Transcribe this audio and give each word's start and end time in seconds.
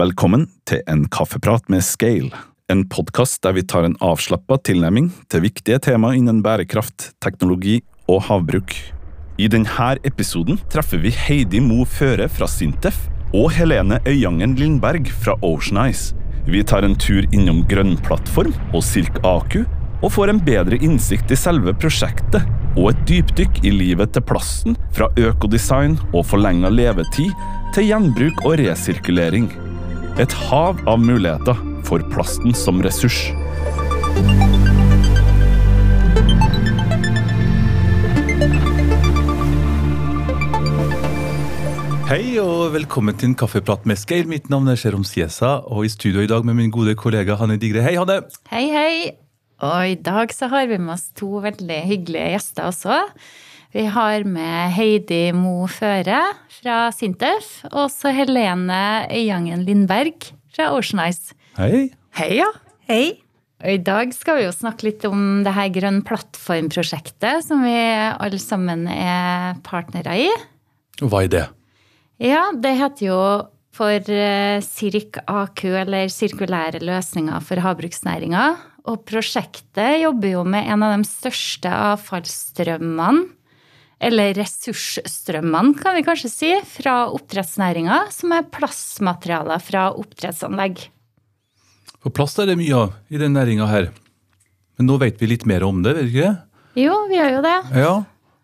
Velkommen 0.00 0.46
til 0.64 0.80
en 0.88 1.02
kaffeprat 1.12 1.66
med 1.68 1.82
Scale, 1.84 2.30
en 2.72 2.86
podkast 2.88 3.42
der 3.44 3.52
vi 3.52 3.60
tar 3.68 3.84
en 3.84 3.96
avslappa 4.00 4.56
tilnærming 4.64 5.10
til 5.28 5.42
viktige 5.44 5.76
tema 5.84 6.14
innen 6.16 6.38
bærekraft, 6.40 7.10
teknologi 7.20 7.74
og 8.08 8.22
havbruk. 8.24 8.72
I 9.36 9.50
denne 9.52 9.90
episoden 10.08 10.56
treffer 10.72 10.96
vi 11.02 11.10
Heidi 11.12 11.60
Mo 11.60 11.84
Føre 11.84 12.24
fra 12.32 12.48
Sintef 12.48 13.02
og 13.36 13.50
Helene 13.52 13.98
Øyangen 14.08 14.54
Lindberg 14.56 15.10
fra 15.12 15.34
Ocean 15.44 15.82
Eyes. 15.82 16.14
Vi 16.46 16.62
tar 16.64 16.86
en 16.88 16.96
tur 16.96 17.28
innom 17.28 17.60
Grønn 17.68 17.98
plattform 18.00 18.54
og 18.72 18.80
Silk 18.80 19.20
Aku, 19.20 19.66
og 20.00 20.14
får 20.14 20.32
en 20.32 20.40
bedre 20.40 20.78
innsikt 20.80 21.28
i 21.28 21.36
selve 21.36 21.74
prosjektet 21.76 22.48
og 22.78 22.94
et 22.94 23.04
dypdykk 23.10 23.60
i 23.68 23.74
livet 23.76 24.16
til 24.16 24.24
plasten, 24.24 24.72
fra 24.96 25.10
økodesign 25.20 25.98
og 26.14 26.24
forlenga 26.30 26.72
levetid 26.72 27.36
til 27.76 27.90
gjenbruk 27.90 28.40
og 28.46 28.56
resirkulering. 28.62 29.52
Et 30.20 30.32
hav 30.50 30.76
av 30.84 30.98
muligheter 31.00 31.56
for 31.88 32.02
plasten 32.12 32.52
som 32.52 32.82
ressurs. 32.84 33.30
Hei 42.10 42.36
og 42.42 42.74
velkommen 42.74 43.16
til 43.16 43.30
en 43.30 43.38
kaffeprat 43.40 43.88
med 43.88 43.96
Skeir. 43.96 44.28
Mitt 44.28 44.52
navn 44.52 44.68
er 44.68 44.76
Sherom 44.76 45.06
Siesa, 45.08 45.62
og 45.64 45.86
i 45.88 45.92
studio 45.94 46.20
i 46.20 46.28
dag 46.28 46.44
med 46.44 46.60
min 46.60 46.74
gode 46.74 46.92
kollega 46.92 47.38
Hanne 47.40 47.56
Digre. 47.56 47.80
Hei, 47.80 47.96
Hanne! 47.96 48.20
Hei, 48.52 48.66
hei! 48.68 48.94
Og 49.64 49.94
i 49.94 49.96
dag 49.96 50.34
så 50.36 50.50
har 50.52 50.68
vi 50.68 50.76
med 50.76 50.92
oss 50.98 51.08
to 51.16 51.40
veldig 51.40 51.80
hyggelige 51.88 52.34
gjester 52.34 52.68
også. 52.68 53.00
Vi 53.72 53.86
har 53.88 54.26
med 54.28 54.74
Heidi 54.76 55.30
Mo 55.32 55.64
Føre 55.64 56.18
fra 56.52 56.90
Sintef, 56.92 57.62
og 57.70 57.86
så 57.88 58.10
Helene 58.12 59.06
Øyangen 59.08 59.62
Lindberg 59.64 60.26
fra 60.52 60.66
Ocean 60.76 61.00
Eyes. 61.00 61.30
Hei! 61.56 61.86
Hei, 62.18 62.28
ja. 62.42 62.50
Hei. 62.84 63.24
Og 63.64 63.72
i 63.72 63.80
dag 63.80 64.12
skal 64.12 64.36
vi 64.36 64.44
jo 64.44 64.52
snakke 64.52 64.90
litt 64.90 65.08
om 65.08 65.40
det 65.46 65.56
her 65.56 65.72
Grønn 65.72 66.02
plattform-prosjektet 66.04 67.48
som 67.48 67.64
vi 67.64 67.72
alle 67.72 68.42
sammen 68.44 68.84
er 68.92 69.56
partnere 69.64 70.20
i. 70.26 70.28
Og 71.00 71.08
hva 71.08 71.24
er 71.24 71.32
det? 71.32 71.44
Ja, 72.20 72.50
det 72.52 72.76
heter 72.76 73.08
jo 73.08 73.20
for 73.72 73.88
eh, 74.12 74.60
SIRK 74.60 75.22
AQ, 75.24 75.68
eller 75.86 76.12
Sirkulære 76.12 76.84
løsninger 76.84 77.40
for 77.40 77.64
havbruksnæringa. 77.64 78.50
Og 78.84 79.06
prosjektet 79.08 80.02
jobber 80.02 80.36
jo 80.36 80.44
med 80.44 80.68
en 80.68 80.84
av 80.84 80.98
de 80.98 81.08
største 81.08 81.72
avfallsstrømmene, 81.72 83.30
eller 84.02 84.34
ressursstrømmene, 84.36 85.76
kan 85.78 85.96
vi 85.96 86.04
kanskje 86.06 86.30
si, 86.32 86.52
fra 86.74 87.04
oppdrettsnæringa, 87.14 88.04
som 88.14 88.34
er 88.34 88.48
plastmaterialer 88.50 89.62
fra 89.62 89.88
oppdrettsanlegg. 89.94 90.88
For 92.02 92.14
plast 92.14 92.40
er 92.42 92.50
det 92.50 92.58
mye 92.58 92.74
av 92.74 92.96
i 93.14 93.20
den 93.20 93.36
næringa 93.36 93.68
her. 93.70 93.92
Men 94.78 94.88
nå 94.90 94.98
vet 95.02 95.20
vi 95.22 95.30
litt 95.30 95.46
mer 95.46 95.62
om 95.66 95.84
det, 95.84 95.94
vet 95.94 96.08
du 96.08 96.16
ikke? 96.16 96.32
Jo, 96.82 96.96
vi 97.10 97.20
gjør 97.20 97.36
jo 97.36 97.44
det. 97.44 97.58
Ja. 97.84 97.92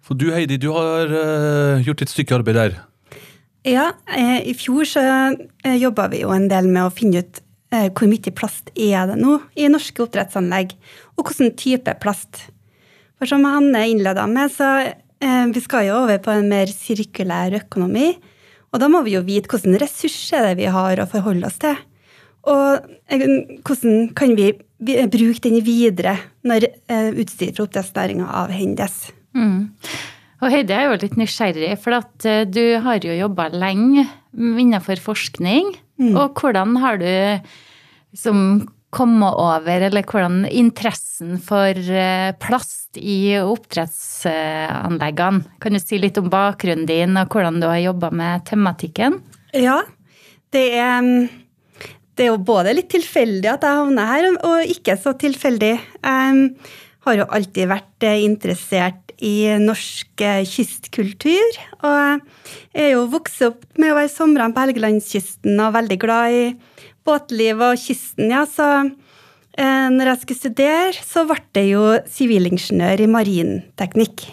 For 0.05 0.17
du 0.17 0.29
Heidi, 0.33 0.61
du 0.61 0.71
har 0.77 1.11
eh, 1.11 1.83
gjort 1.85 2.05
et 2.05 2.13
stykke 2.13 2.39
arbeid 2.39 2.57
der. 2.57 2.79
Ja, 3.67 3.91
eh, 4.15 4.39
i 4.49 4.55
fjor 4.57 4.87
så 4.87 5.03
eh, 5.03 5.77
jobba 5.77 6.07
vi 6.13 6.23
jo 6.23 6.31
en 6.33 6.47
del 6.49 6.71
med 6.71 6.87
å 6.87 6.95
finne 6.95 7.25
ut 7.25 7.43
eh, 7.75 7.89
hvor 7.91 8.09
mye 8.09 8.33
plast 8.37 8.71
er 8.79 9.11
det 9.11 9.19
nå 9.19 9.41
i 9.59 9.67
norske 9.73 10.05
oppdrettsanlegg, 10.07 10.73
og 11.19 11.27
hvilken 11.27 11.53
type 11.59 11.97
plast. 12.01 12.47
For 13.19 13.29
som 13.29 13.45
Hanne 13.49 13.83
innleda 13.91 14.29
med, 14.31 14.55
så 14.55 14.71
vi 15.19 15.61
skal 15.65 15.89
jo 15.89 16.01
over 16.05 16.21
på 16.23 16.31
en 16.31 16.49
mer 16.51 16.71
sirkulær 16.71 17.57
økonomi. 17.59 18.13
Og 18.73 18.83
da 18.83 18.89
må 18.93 19.01
vi 19.07 19.17
jo 19.17 19.25
vite 19.27 19.51
hvilke 19.51 19.81
ressurs 19.83 20.17
er 20.37 20.51
det 20.51 20.59
vi 20.61 20.69
har 20.73 21.01
å 21.01 21.09
forholde 21.09 21.49
oss 21.49 21.59
til. 21.63 21.77
Og 22.49 22.91
eh, 23.11 23.25
hvordan 23.67 24.11
kan 24.17 24.35
vi 24.39 24.53
bruke 24.79 25.43
den 25.43 25.59
videre 25.67 26.15
når 26.47 26.69
eh, 26.69 27.11
utstyr 27.19 27.53
fra 27.57 27.67
oppdrettsnæringa 27.67 28.29
avhendes. 28.45 29.09
Mm. 29.35 29.71
Og 30.39 30.53
Heidi 30.55 30.75
er 30.75 30.87
jo 30.87 30.99
litt 31.03 31.17
nysgjerrig, 31.19 31.73
for 31.83 31.99
at 31.99 32.29
eh, 32.29 32.45
du 32.47 32.79
har 32.85 33.03
jo 33.03 33.17
jobba 33.17 33.49
lenge 33.55 34.07
innenfor 34.39 35.03
forskning. 35.03 35.75
Og 36.15 36.39
hvordan 36.39 36.77
har 36.79 37.01
du 37.01 37.09
liksom 38.15 38.69
kommet 38.95 39.37
over, 39.37 39.83
eller 39.89 40.07
hvordan 40.09 40.47
interessen 40.49 41.37
for 41.45 41.77
eh, 41.77 42.31
plast 42.41 42.97
i 42.97 43.37
oppdrettsanleggene? 43.41 45.59
Kan 45.61 45.77
du 45.77 45.83
si 45.83 46.01
litt 46.01 46.19
om 46.21 46.31
bakgrunnen 46.33 46.89
din, 46.89 47.19
og 47.21 47.35
hvordan 47.35 47.61
du 47.61 47.69
har 47.69 47.83
jobba 47.83 48.11
med 48.15 48.47
tematikken? 48.49 49.21
Ja, 49.57 49.83
det 50.55 50.65
er, 50.79 51.03
mm, 51.05 51.91
det 52.17 52.27
er 52.27 52.33
jo 52.33 52.41
både 52.41 52.77
litt 52.77 52.91
tilfeldig 52.95 53.53
at 53.53 53.67
jeg 53.67 53.81
havna 53.83 54.09
her, 54.09 54.31
og 54.41 54.77
ikke 54.77 54.97
så 55.01 55.13
tilfeldig. 55.21 55.75
Jeg 55.77 56.49
har 57.09 57.21
jo 57.21 57.29
alltid 57.29 57.71
vært 57.71 58.09
eh, 58.09 58.25
interessert 58.25 59.09
i 59.25 59.51
norsk 59.61 60.23
eh, 60.23 60.45
kystkultur. 60.47 61.61
Og 61.83 62.21
jeg 62.73 62.87
er 62.87 62.93
jo 62.95 63.07
vokst 63.13 63.43
opp 63.47 63.65
med 63.81 63.93
å 63.93 63.99
være 63.99 64.13
somrene 64.13 64.55
på 64.55 64.67
Helgelandskysten 64.67 65.59
og 65.59 65.75
veldig 65.77 65.99
glad 66.03 66.37
i 66.37 66.45
båtliv 67.09 67.65
og 67.65 67.81
kysten, 67.81 68.31
ja. 68.33 68.45
Så 68.49 68.69
eh, 68.85 69.89
når 69.95 70.13
jeg 70.13 70.23
skulle 70.23 70.43
studere, 70.45 70.93
så 71.01 71.25
ble 71.29 71.41
det 71.57 71.67
jo 71.73 71.85
sivilingeniør 72.13 73.05
i 73.05 73.11
marinteknikk. 73.11 74.29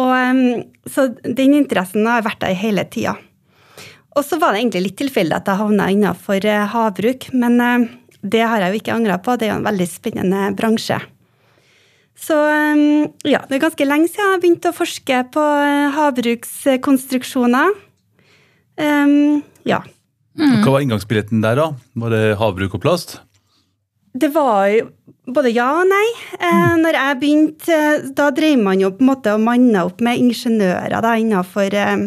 Og, 0.00 0.62
så 0.88 1.10
den 1.20 1.58
interessen 1.58 2.06
har 2.08 2.24
vært 2.24 2.40
der 2.44 2.56
hele 2.56 2.86
tida. 2.88 3.18
Og 4.12 4.24
så 4.24 4.36
var 4.40 4.52
det 4.52 4.62
egentlig 4.62 4.86
litt 4.86 4.98
tilfeldig 5.00 5.38
at 5.38 5.48
jeg 5.48 5.60
havna 5.60 5.88
innafor 5.92 6.44
eh, 6.44 6.68
havbruk, 6.68 7.30
men 7.36 7.58
eh, 7.64 7.88
det 8.22 8.44
har 8.44 8.62
jeg 8.62 8.72
jo 8.72 8.80
ikke 8.82 8.96
angra 8.96 9.18
på. 9.22 9.36
Det 9.36 9.48
er 9.48 9.54
jo 9.54 9.60
en 9.60 9.68
veldig 9.68 9.88
spennende 9.88 10.50
bransje. 10.56 11.00
Så 12.22 12.36
ja, 13.26 13.40
det 13.48 13.56
er 13.56 13.62
ganske 13.64 13.86
lenge 13.88 14.10
siden 14.12 14.34
jeg 14.34 14.42
begynte 14.44 14.70
å 14.70 14.76
forske 14.76 15.22
på 15.34 15.46
eh, 15.64 15.88
havbrukskonstruksjoner. 15.96 17.72
Em, 18.82 19.42
ja. 19.68 19.80
Hva 20.38 20.72
var 20.72 20.80
inngangsbilletten 20.84 21.42
der, 21.44 21.58
da? 21.58 21.66
Var 21.98 22.14
det 22.14 22.24
havbruk 22.40 22.78
og 22.78 22.82
plast? 22.84 23.18
Det 24.12 24.28
var 24.34 24.66
jo 24.68 24.88
både 25.32 25.52
ja 25.54 25.70
og 25.80 25.86
nei. 25.88 26.06
Eh, 26.36 26.74
når 26.80 26.98
jeg 26.98 27.18
begynte, 27.20 27.72
eh, 27.72 28.08
da 28.16 28.28
drev 28.34 28.60
man 28.60 28.80
jo 28.80 28.90
på 28.92 29.04
en 29.04 29.08
måte 29.08 29.32
og 29.32 29.44
manna 29.44 29.86
opp 29.88 30.02
med 30.04 30.20
ingeniører 30.20 31.00
da, 31.04 31.14
innenfor 31.16 31.72
eh, 31.72 32.04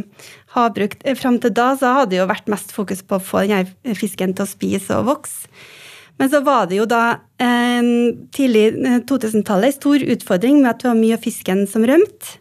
havbruk. 0.53 0.99
Eh, 1.01 1.17
Fram 1.17 1.39
til 1.41 1.53
da 1.57 1.71
så 1.79 1.95
hadde 1.99 2.13
det 2.13 2.21
jo 2.21 2.29
vært 2.29 2.51
mest 2.51 2.75
fokus 2.75 3.01
på 3.01 3.17
å 3.17 3.23
få 3.23 3.45
denne 3.47 3.97
fisken 3.97 4.35
til 4.37 4.45
å 4.45 4.51
spise 4.51 4.99
og 4.99 5.09
vokse. 5.09 5.49
Men 6.21 6.29
så 6.31 6.39
var 6.45 6.69
det 6.69 6.77
jo 6.77 6.85
da 6.87 7.03
eh, 7.41 7.89
tidlig 8.35 8.67
eh, 8.85 9.01
2000-tallet 9.09 9.73
en 9.73 9.79
stor 9.79 10.05
utfordring 10.15 10.61
med 10.61 10.75
at 10.75 10.83
det 10.83 10.91
var 10.91 11.01
mye 11.01 11.17
av 11.17 11.25
fisken 11.25 11.65
som 11.69 11.87
rømte. 11.89 12.37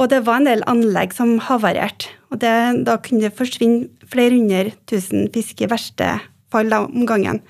Og 0.00 0.10
det 0.12 0.24
var 0.26 0.40
en 0.40 0.48
del 0.48 0.64
anlegg 0.68 1.14
som 1.16 1.36
havarerte. 1.40 2.15
Og 2.32 2.40
det, 2.42 2.52
da 2.86 2.96
kunne 3.02 3.22
det 3.22 3.36
forsvinne 3.36 4.08
flere 4.10 4.34
hundre 4.34 4.74
tusen 4.90 5.28
fisk 5.34 5.62
i 5.62 5.70
verste 5.70 6.16
fall 6.52 6.70
da, 6.72 6.82
om 6.86 7.06
gangen. 7.06 7.40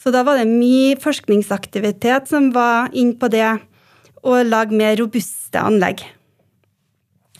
Så 0.00 0.12
da 0.12 0.22
var 0.24 0.40
det 0.40 0.48
mye 0.48 0.96
forskningsaktivitet 1.00 2.28
som 2.30 2.50
var 2.54 2.92
inn 2.96 3.14
på 3.20 3.28
det 3.32 3.46
å 4.24 4.40
lage 4.44 4.76
mer 4.76 4.96
robuste 5.00 5.60
anlegg. 5.60 6.02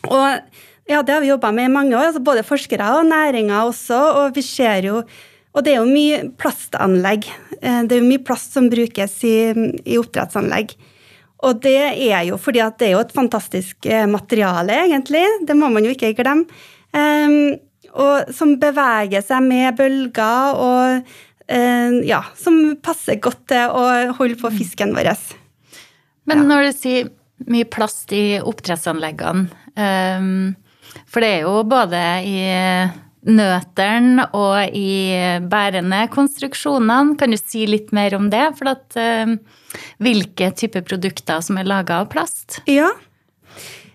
Og 0.09 0.41
ja, 0.89 1.01
det 1.05 1.13
har 1.13 1.21
vi 1.21 1.29
jobba 1.29 1.51
med 1.53 1.69
i 1.69 1.73
mange 1.73 1.95
år, 1.95 2.09
altså 2.09 2.23
både 2.25 2.45
forskere 2.45 2.87
og 2.97 3.09
næringa 3.09 3.63
også. 3.69 3.99
Og 4.21 4.37
vi 4.37 4.45
ser 4.45 4.89
jo 4.89 5.03
Og 5.51 5.65
det 5.65 5.73
er 5.73 5.81
jo 5.81 5.87
mye 5.89 6.29
plastanlegg. 6.39 7.25
Eh, 7.61 7.81
Det 7.83 7.97
er 7.97 7.99
jo 7.99 8.07
mye 8.07 8.23
plast 8.23 8.53
som 8.53 8.69
brukes 8.71 9.17
i, 9.27 9.51
i 9.83 9.97
oppdrettsanlegg. 9.99 10.71
Og 11.47 11.61
det 11.63 11.77
er 11.89 12.21
jo 12.27 12.37
fordi 12.41 12.61
at 12.63 12.77
det 12.79 12.89
er 12.89 12.95
jo 12.95 13.03
et 13.03 13.15
fantastisk 13.15 13.87
eh, 13.89 14.05
materiale, 14.09 14.83
egentlig. 14.85 15.23
Det 15.47 15.57
må 15.57 15.71
man 15.73 15.85
jo 15.85 15.93
ikke 15.95 16.13
glemme. 16.19 16.47
Um, 16.91 17.55
og 17.91 18.31
som 18.35 18.55
beveger 18.59 19.23
seg 19.25 19.43
med 19.43 19.75
bølger, 19.79 20.59
og 20.59 21.11
eh, 21.51 21.97
ja, 22.07 22.21
som 22.39 22.75
passer 22.83 23.19
godt 23.23 23.45
til 23.51 23.73
å 23.73 23.85
holde 24.19 24.37
på 24.39 24.51
fisken 24.53 24.93
vår. 24.95 25.11
Men 26.29 26.45
når 26.47 26.69
du 26.69 26.71
sier 26.77 27.11
mye 27.49 27.65
plast 27.65 28.13
i 28.13 28.37
oppdrettsanleggene, 28.37 29.47
um, 29.75 30.51
for 31.09 31.23
det 31.23 31.31
er 31.39 31.47
jo 31.47 31.61
både 31.67 32.01
i 32.27 32.37
nøteren 33.27 34.23
og 34.33 34.73
i 34.73 35.13
bærende 35.51 36.05
konstruksjonene. 36.13 37.17
Kan 37.19 37.35
du 37.35 37.39
si 37.39 37.67
litt 37.69 37.91
mer 37.93 38.15
om 38.17 38.31
det? 38.33 38.47
For 38.57 38.71
at, 38.73 38.97
uh, 38.97 39.35
hvilke 40.01 40.51
typer 40.57 40.85
produkter 40.87 41.41
som 41.45 41.59
er 41.61 41.69
laga 41.69 42.01
av 42.01 42.09
plast? 42.13 42.61
Ja. 42.69 42.89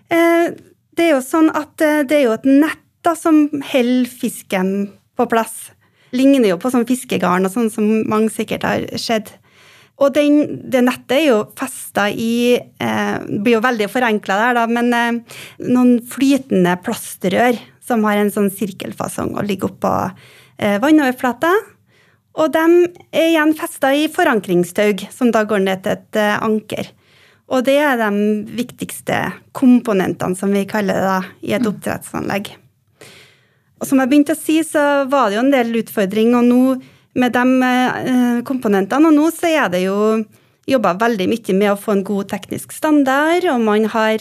Eh, 0.09 0.53
det 0.97 1.07
er 1.07 1.15
jo 1.15 1.23
sånn 1.23 1.49
at 1.55 1.81
eh, 1.83 2.03
det 2.07 2.21
er 2.21 2.27
jo 2.27 2.37
et 2.37 2.47
nett 2.47 2.83
da, 3.05 3.13
som 3.15 3.45
holder 3.71 4.07
fisken 4.09 4.71
på 5.17 5.27
plass. 5.31 5.69
Ligner 6.15 6.53
jo 6.53 6.61
på 6.61 6.71
sånn 6.71 6.87
fiskegarn 6.87 7.47
og 7.47 7.53
sånn 7.53 7.69
som 7.71 7.85
mange 8.09 8.31
sikkert 8.33 8.65
har 8.67 8.87
sett. 9.01 9.35
Og 9.97 10.13
den, 10.13 10.59
det 10.69 10.83
nettet 10.85 11.15
er 11.15 11.23
jo 11.31 11.37
festa 11.57 12.05
i 12.11 12.55
eh, 12.55 13.15
blir 13.27 13.57
jo 13.57 13.63
veldig 13.65 13.89
forenkla 13.89 14.37
der, 14.43 14.59
da, 14.59 14.65
men 14.69 15.23
noen 15.63 15.97
flytende 16.05 16.75
plastrør 16.85 17.57
som 17.87 18.03
har 18.07 18.19
en 18.19 18.33
sånn 18.33 18.51
sirkelfasong 18.53 19.35
og 19.37 19.47
ligger 19.47 19.71
oppå 19.71 19.93
eh, 20.59 20.77
vannoverflata. 20.83 21.53
Og 22.37 22.53
de 22.53 22.65
er 23.15 23.31
igjen 23.31 23.55
festa 23.57 23.93
i 23.97 24.05
forankringstaug, 24.13 25.07
som 25.13 25.31
da 25.33 25.41
går 25.47 25.63
ned 25.65 25.83
til 25.85 25.95
et 25.95 26.19
eh, 26.21 26.37
anker. 26.43 26.91
Og 27.47 27.63
det 27.63 27.77
er 27.79 27.95
de 27.99 28.11
viktigste 28.57 29.21
komponentene, 29.55 30.35
som 30.35 30.51
vi 30.51 30.65
kaller 30.67 30.99
det, 30.99 31.07
da, 31.07 31.19
i 31.47 31.55
et 31.55 31.67
oppdrettsanlegg. 31.67 32.51
Og 33.77 33.87
som 33.87 34.01
jeg 34.01 34.11
begynte 34.11 34.35
å 34.35 34.39
si, 34.39 34.59
så 34.65 35.07
var 35.09 35.29
det 35.29 35.37
jo 35.37 35.45
en 35.45 35.53
del 35.53 35.79
utfordringer 35.79 36.41
og 36.41 36.49
nå 36.49 36.61
med 37.17 37.33
de 37.33 37.69
eh, 37.71 38.41
komponentene. 38.45 39.09
Og 39.09 39.15
nå 39.15 39.29
så 39.33 39.49
er 39.53 39.71
det 39.73 39.85
jo 39.85 39.97
jobba 40.67 40.91
veldig 40.99 41.29
mye 41.31 41.53
med 41.55 41.71
å 41.71 41.79
få 41.79 41.93
en 41.95 42.03
god 42.07 42.25
teknisk 42.33 42.73
standard, 42.75 43.43
og 43.51 43.59
man 43.63 43.85
har 43.93 44.17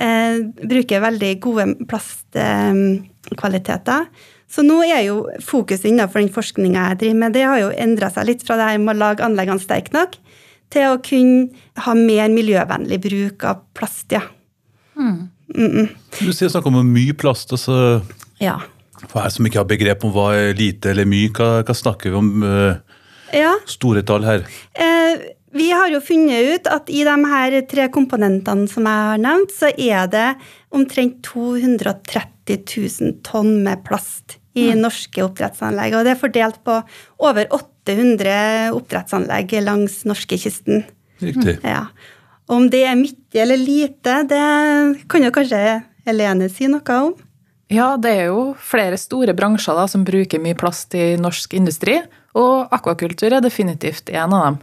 eh, 0.00 0.36
bruker 0.60 1.00
veldig 1.04 1.32
gode 1.44 1.64
plastkvaliteter. 1.90 4.02
Så 4.50 4.60
nå 4.66 4.78
er 4.82 5.02
jo 5.06 5.16
fokuset 5.46 5.86
innenfor 5.90 6.18
den 6.22 6.34
forskninga 6.34 6.80
jeg 6.90 6.98
driver 7.04 7.18
med, 7.22 7.34
det 7.36 7.44
har 7.46 7.58
jo 7.62 7.78
endra 7.84 8.08
seg 8.10 8.22
litt 8.32 8.42
fra 8.46 8.54
det 8.58 8.66
her 8.72 8.80
med 8.82 8.94
å 8.96 9.02
lage 9.04 9.26
anleggene 9.26 9.62
sterke 9.62 9.92
nok, 9.94 10.12
til 10.70 10.84
å 10.86 11.02
kunne 11.02 11.48
ha 11.84 11.92
mer 11.98 12.28
miljøvennlig 12.32 12.98
bruk 13.02 13.44
av 13.46 13.56
plast, 13.74 14.12
ja. 14.14 14.22
Mm. 14.96 15.28
Mm 15.54 15.70
-mm. 15.70 15.88
Du 16.20 16.32
sier 16.32 16.48
snakk 16.48 16.66
om 16.66 16.92
mye 16.92 17.14
plast. 17.14 17.52
altså 17.52 18.02
Ja. 18.40 18.60
For 19.08 19.22
jeg 19.22 19.32
som 19.32 19.46
ikke 19.46 19.58
har 19.58 19.64
begrep 19.64 20.04
om 20.04 20.12
hva 20.12 20.34
er 20.34 20.54
lite 20.54 20.90
eller 20.90 21.04
mye, 21.04 21.28
hva, 21.28 21.62
hva 21.62 21.74
snakker 21.74 22.10
vi 22.10 22.16
om? 22.16 22.42
Uh, 22.42 22.74
ja. 23.32 23.54
store 23.66 24.02
tall 24.02 24.24
her. 24.24 24.44
Eh, 24.74 25.18
vi 25.56 25.70
har 25.74 25.90
jo 25.90 26.00
funnet 26.04 26.54
ut 26.54 26.68
at 26.70 26.90
i 26.92 27.02
de 27.06 27.16
her 27.32 27.56
tre 27.70 27.88
komponentene 27.92 28.68
som 28.70 28.86
jeg 28.86 29.06
har 29.08 29.22
nevnt, 29.22 29.54
så 29.54 29.72
er 29.74 30.10
det 30.12 30.28
omtrent 30.70 31.18
230 31.26 32.60
000 32.66 33.16
tonn 33.26 33.56
med 33.64 33.82
plast 33.86 34.38
i 34.58 34.70
norske 34.78 35.22
oppdrettsanlegg. 35.24 35.94
Og 35.96 36.06
det 36.06 36.14
er 36.14 36.22
fordelt 36.22 36.60
på 36.66 36.78
over 37.22 37.50
800 37.54 38.70
oppdrettsanlegg 38.76 39.56
langs 39.66 40.00
norskekysten. 40.06 40.84
Riktig. 41.22 41.58
Ja. 41.66 41.88
Om 42.50 42.70
det 42.70 42.84
er 42.86 42.98
mye 42.98 43.42
eller 43.42 43.60
lite, 43.60 44.22
det 44.30 44.44
kan 45.10 45.26
jo 45.26 45.34
kanskje 45.34 45.80
Helene 46.06 46.48
si 46.50 46.66
noe 46.70 46.96
om? 46.96 47.12
Ja, 47.70 47.92
det 48.00 48.10
er 48.22 48.30
jo 48.32 48.56
flere 48.58 48.98
store 48.98 49.34
bransjer 49.38 49.76
da, 49.78 49.84
som 49.86 50.02
bruker 50.06 50.42
mye 50.42 50.58
plast 50.58 50.94
i 50.98 51.14
norsk 51.20 51.54
industri, 51.54 52.00
og 52.34 52.72
akvakultur 52.74 53.30
er 53.30 53.44
definitivt 53.44 54.10
en 54.10 54.34
av 54.34 54.46
dem. 54.48 54.58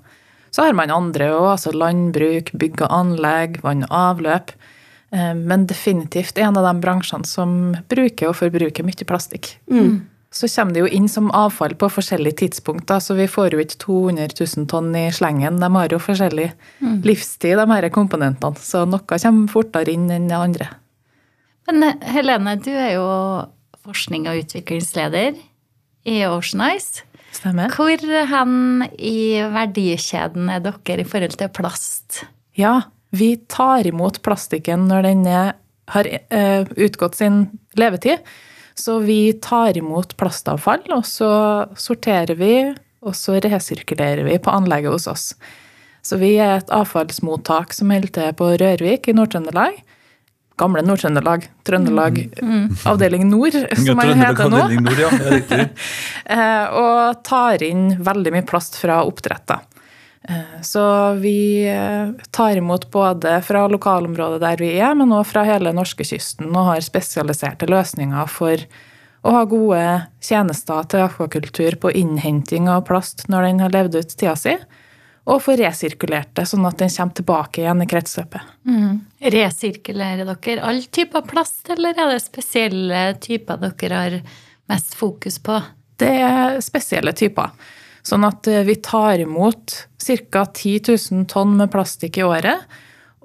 Så 0.52 0.64
har 0.64 0.74
man 0.74 0.92
andre 0.92 1.30
òg, 1.36 1.52
altså 1.58 1.72
landbruk, 1.76 2.52
bygg 2.58 2.82
og 2.82 2.92
anlegg, 2.92 3.62
vann 3.64 3.84
og 3.84 3.92
avløp. 3.92 4.52
Eh, 5.12 5.34
Men 5.34 5.66
definitivt 5.68 6.38
en 6.38 6.58
av 6.58 6.64
de 6.74 6.82
bransjene 6.82 7.26
som 7.26 7.76
bruker 7.90 8.30
og 8.30 8.36
forbruker 8.36 8.84
mye 8.84 9.06
plastikk. 9.08 9.58
Så 10.30 10.48
kommer 10.52 10.74
det 10.74 10.82
jo 10.82 10.88
inn 10.92 11.08
som 11.08 11.32
avfall 11.32 11.74
på 11.80 11.88
forskjellige 11.90 12.36
tidspunkt, 12.42 12.92
så 13.02 13.16
vi 13.16 13.28
får 13.32 13.54
jo 13.56 13.60
ikke 13.64 13.78
200 13.80 14.28
000 14.58 14.68
tonn 14.68 14.94
i 14.96 15.10
slengen. 15.12 15.60
De 15.60 15.70
har 15.72 15.88
jo 15.90 15.98
forskjellig 16.04 16.52
livstid, 17.04 17.58
de 17.58 17.66
her 17.72 17.90
komponentene, 17.90 18.56
så 18.60 18.84
noe 18.86 19.00
kommer 19.08 19.48
fortere 19.50 19.94
inn 19.96 20.10
enn 20.12 20.28
det 20.28 20.36
andre. 20.36 20.68
Men 21.68 21.98
Helene, 22.02 22.56
du 22.60 22.72
er 22.72 22.94
jo 22.96 23.08
forskning- 23.88 24.28
og 24.28 24.44
utviklingsleder 24.44 25.36
i 26.06 26.20
Oceanize. 26.28 27.04
Stemmer? 27.38 27.72
Hvor 27.76 28.04
hen 28.32 28.86
i 28.98 29.38
verdikjeden 29.54 30.50
er 30.50 30.64
dere 30.66 31.04
i 31.04 31.08
forhold 31.08 31.38
til 31.38 31.54
plast? 31.54 32.24
Ja, 32.58 32.90
vi 33.14 33.36
tar 33.52 33.88
imot 33.88 34.22
plastikken 34.26 34.88
når 34.90 35.06
den 35.06 35.26
har 35.28 36.10
eh, 36.10 36.68
utgått 36.76 37.20
sin 37.20 37.46
levetid. 37.78 38.26
Så 38.78 39.00
vi 39.02 39.34
tar 39.42 39.78
imot 39.78 40.14
plastavfall, 40.18 40.84
og 40.94 41.06
så 41.10 41.30
sorterer 41.78 42.38
vi, 42.38 42.54
og 43.02 43.16
så 43.18 43.40
resirkulerer 43.42 44.22
vi 44.28 44.38
på 44.38 44.54
anlegget 44.54 44.94
hos 44.94 45.08
oss. 45.10 45.32
Så 46.06 46.20
vi 46.22 46.36
er 46.42 46.60
et 46.60 46.74
avfallsmottak 46.74 47.74
som 47.74 47.90
holder 47.92 48.14
til 48.14 48.36
på 48.38 48.52
Rørvik 48.62 49.10
i 49.10 49.16
Nord-Trøndelag. 49.18 49.82
Gamle 50.58 50.82
Nord-Trøndelag. 50.82 51.48
Trøndelag 51.68 52.20
avdeling 52.90 53.28
nord, 53.30 53.54
som 53.86 54.02
jeg 54.04 54.18
heter 54.18 54.50
nå. 54.52 54.64
Nord, 54.82 55.02
ja. 55.04 55.12
ja. 55.54 55.66
Eh, 56.38 56.66
og 56.76 57.22
tar 57.24 57.62
inn 57.64 57.94
veldig 58.04 58.34
mye 58.36 58.46
plast 58.50 58.76
fra 58.82 58.98
oppdrettet. 59.08 59.78
Eh, 60.28 60.58
Så 60.66 60.84
vi 61.22 61.64
eh, 61.72 62.10
tar 62.36 62.58
imot 62.60 62.90
både 62.92 63.38
fra 63.48 63.62
lokalområdet 63.72 64.42
der 64.44 64.60
vi 64.60 64.74
er, 64.76 64.92
men 65.00 65.14
også 65.16 65.32
fra 65.32 65.46
hele 65.48 65.72
norskekysten, 65.78 66.50
og 66.52 66.68
har 66.74 66.84
spesialiserte 66.84 67.70
løsninger 67.72 68.28
for 68.28 68.66
å 69.28 69.34
ha 69.38 69.46
gode 69.50 69.84
tjenester 70.24 70.84
til 70.92 71.06
akvakultur 71.06 71.80
på 71.82 71.94
innhenting 71.96 72.68
av 72.72 72.84
plast 72.90 73.26
når 73.32 73.48
den 73.48 73.64
har 73.64 73.74
levd 73.74 73.98
ut 74.02 74.14
tida 74.20 74.36
si, 74.40 74.58
og 75.28 75.42
få 75.44 75.58
resirkulert 75.60 76.32
det, 76.38 76.46
sånn 76.48 76.66
at 76.70 76.78
den 76.80 76.92
kommer 76.94 77.18
tilbake 77.20 77.62
igjen 77.62 77.84
i 77.84 77.88
kretsløpet. 77.92 78.52
Resirkulerer 79.36 80.30
dere 80.30 80.62
all 80.64 80.86
type 80.88 81.22
plast, 81.28 81.66
eller 81.74 81.98
er 82.00 82.14
det 82.14 82.22
spesielle 82.24 83.02
typer 83.24 83.60
dere 83.66 84.04
har 84.04 84.16
mest 84.72 84.96
fokus 84.96 85.40
på? 85.44 85.60
Det 86.00 86.14
er 86.24 86.62
spesielle 86.64 87.12
typer. 87.18 87.52
Sånn 88.08 88.24
at 88.24 88.48
eh, 88.48 88.64
vi 88.64 88.78
tar 88.80 89.20
imot 89.20 89.74
ca. 90.00 90.46
10 90.46 90.94
000 91.12 91.26
tonn 91.28 91.58
med 91.60 91.72
plastikk 91.74 92.22
i 92.22 92.24
året. 92.24 92.64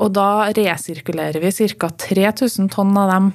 Og 0.03 0.11
da 0.17 0.51
resirkulerer 0.57 1.39
vi 1.43 1.53
ca. 1.79 1.93
3000 2.03 2.71
tonn 2.73 2.97
av 2.99 3.13
dem 3.13 3.29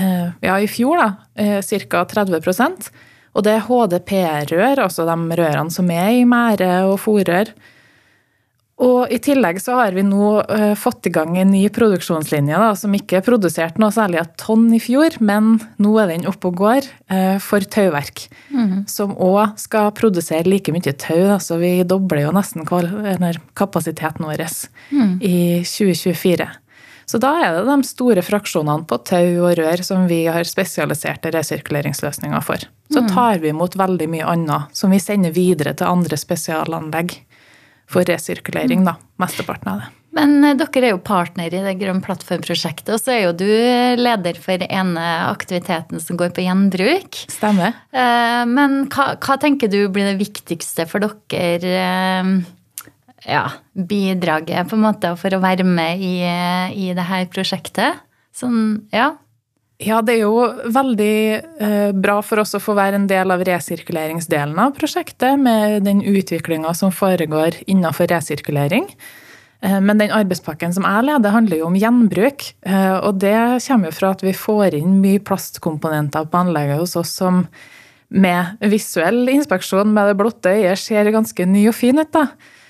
eh, 0.00 0.30
ja, 0.40 0.56
i 0.56 0.70
fjor, 0.70 1.02
da, 1.02 1.60
ca. 1.60 2.06
30% 2.08 2.88
Og 3.34 3.44
det 3.44 3.52
er 3.52 3.66
HDP-rør, 3.68 4.80
altså 4.86 5.04
de 5.08 5.36
rørene 5.42 5.74
som 5.74 5.92
er 5.92 6.22
i 6.22 6.24
mære 6.28 6.86
og 6.88 6.96
fòrrør. 7.04 7.52
Og 8.80 9.10
i 9.12 9.18
tillegg 9.20 9.60
så 9.60 9.76
har 9.76 9.92
vi 9.92 10.02
nå 10.06 10.28
eh, 10.48 10.72
fått 10.78 11.06
i 11.06 11.12
gang 11.12 11.36
en 11.38 11.50
ny 11.52 11.66
produksjonslinje 11.72 12.56
da, 12.58 12.70
som 12.78 12.94
ikke 12.96 13.20
produserte 13.26 13.82
noe 13.82 13.92
særlig 13.94 14.22
av 14.22 14.30
tonn 14.40 14.70
i 14.72 14.80
fjor, 14.82 15.18
men 15.20 15.58
nå 15.82 15.92
er 16.00 16.08
den 16.14 16.24
oppe 16.30 16.48
og 16.48 16.56
går 16.62 16.88
eh, 17.12 17.36
for 17.42 17.62
tauverk. 17.68 18.24
Som 18.90 19.12
òg 19.20 19.60
skal 19.60 19.92
produsere 19.96 20.48
like 20.48 20.72
mye 20.72 20.96
tau, 20.96 21.20
da, 21.28 21.38
så 21.42 21.60
vi 21.60 21.76
dobler 21.84 22.24
jo 22.24 22.34
nesten 22.34 22.66
kapasiteten 23.58 24.26
vår 24.26 24.46
i 25.20 25.36
2024. 25.68 26.48
Så 27.12 27.18
da 27.20 27.32
er 27.44 27.56
det 27.58 27.64
de 27.66 27.84
store 27.84 28.22
fraksjonene 28.24 28.86
på 28.88 28.96
tau 29.04 29.44
og 29.44 29.56
rør 29.58 29.82
som 29.84 30.06
vi 30.08 30.22
har 30.30 30.48
spesialiserte 30.48 31.32
resirkuleringsløsninger 31.34 32.44
for. 32.46 32.62
Så 32.92 33.02
tar 33.08 33.40
vi 33.42 33.50
imot 33.52 33.76
veldig 33.76 34.08
mye 34.12 34.28
annet 34.28 34.72
som 34.76 34.92
vi 34.92 35.00
sender 35.00 35.34
videre 35.34 35.74
til 35.76 35.88
andre 35.88 36.16
spesialanlegg 36.20 37.14
for 37.92 38.08
resirkulering, 38.08 38.86
da. 38.88 38.96
Mesteparten 39.22 39.74
av 39.74 39.82
det. 39.82 39.90
Men 40.16 40.34
eh, 40.44 40.56
dere 40.60 40.88
er 40.88 40.92
jo 40.92 41.00
partner 41.04 41.52
i 41.52 41.62
det 41.64 41.76
Grønn 41.80 42.02
plattform-prosjektet, 42.04 42.90
og 42.92 43.00
så 43.00 43.14
er 43.14 43.22
jo 43.26 43.34
du 43.40 43.46
leder 44.00 44.38
for 44.40 44.64
ene 44.66 45.04
aktiviteten 45.30 46.02
som 46.04 46.18
går 46.20 46.34
på 46.36 46.44
gjenbruk. 46.44 47.22
Stemmer. 47.32 47.78
Eh, 47.92 48.42
Men 48.48 48.82
hva, 48.92 49.12
hva 49.16 49.38
tenker 49.40 49.72
du 49.72 49.86
blir 49.92 50.10
det 50.12 50.20
viktigste 50.20 50.88
for 50.90 51.04
dere 51.04 51.72
eh, 51.78 52.32
ja, 53.28 53.44
bidraget 53.72 54.68
på 54.68 54.76
en 54.76 54.86
måte 54.88 55.14
for 55.20 55.32
å 55.32 55.42
være 55.42 55.64
med 55.68 56.02
i, 56.02 56.16
i 56.76 56.92
det 56.96 57.08
her 57.08 57.28
prosjektet? 57.32 58.02
Sånn, 58.36 58.88
ja. 58.92 59.12
Ja, 59.82 59.98
det 60.04 60.14
er 60.14 60.20
jo 60.28 60.44
veldig 60.70 61.14
eh, 61.64 61.90
bra 61.96 62.20
for 62.22 62.42
oss 62.42 62.54
å 62.54 62.60
få 62.62 62.74
være 62.78 63.00
en 63.00 63.08
del 63.10 63.32
av 63.34 63.42
resirkuleringsdelen 63.46 64.58
av 64.62 64.76
prosjektet, 64.76 65.40
med 65.40 65.82
den 65.88 66.04
utviklinga 66.06 66.70
som 66.78 66.92
foregår 66.94 67.58
innenfor 67.66 68.10
resirkulering. 68.12 68.86
Eh, 69.62 69.78
men 69.82 69.98
den 69.98 70.14
arbeidspakken 70.14 70.74
som 70.76 70.86
jeg 70.86 71.08
leder, 71.08 71.34
handler 71.34 71.62
jo 71.62 71.66
om 71.70 71.78
gjenbruk. 71.78 72.52
eh, 72.62 72.94
Og 73.00 73.18
det 73.24 73.34
kommer 73.66 73.90
jo 73.90 73.98
fra 73.98 74.10
at 74.14 74.22
vi 74.22 74.32
får 74.32 74.78
inn 74.78 75.00
mye 75.02 75.18
plastkomponenter 75.18 76.30
på 76.30 76.44
anlegget 76.44 76.78
hos 76.78 76.96
oss 76.96 77.16
som 77.18 77.46
med 78.12 78.58
visuell 78.60 79.26
inspeksjon 79.32 79.92
med 79.92 80.12
det 80.12 80.18
blotte 80.20 80.52
øyet 80.52 80.78
ser 80.78 81.10
ganske 81.10 81.46
ny 81.46 81.66
og 81.68 81.74
fin 81.74 81.98
ut. 81.98 82.12
da. 82.12 82.28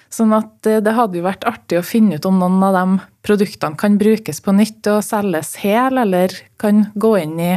Sånn 0.09 0.33
at 0.33 0.62
det 0.62 0.92
hadde 0.92 1.19
jo 1.19 1.25
vært 1.25 1.45
artig 1.45 1.81
å 1.81 1.85
finne 1.85 2.16
ut 2.16 2.25
om 2.28 2.38
noen 2.38 2.62
av 2.62 2.73
de 2.76 3.00
produktene 3.23 3.79
kan 3.79 3.99
brukes 4.00 4.43
på 4.43 4.55
nytt 4.57 4.87
og 4.91 5.02
selges 5.07 5.57
hel, 5.62 6.00
eller 6.02 6.35
kan 6.61 6.87
gå 6.95 7.17
inn 7.23 7.38
i 7.41 7.55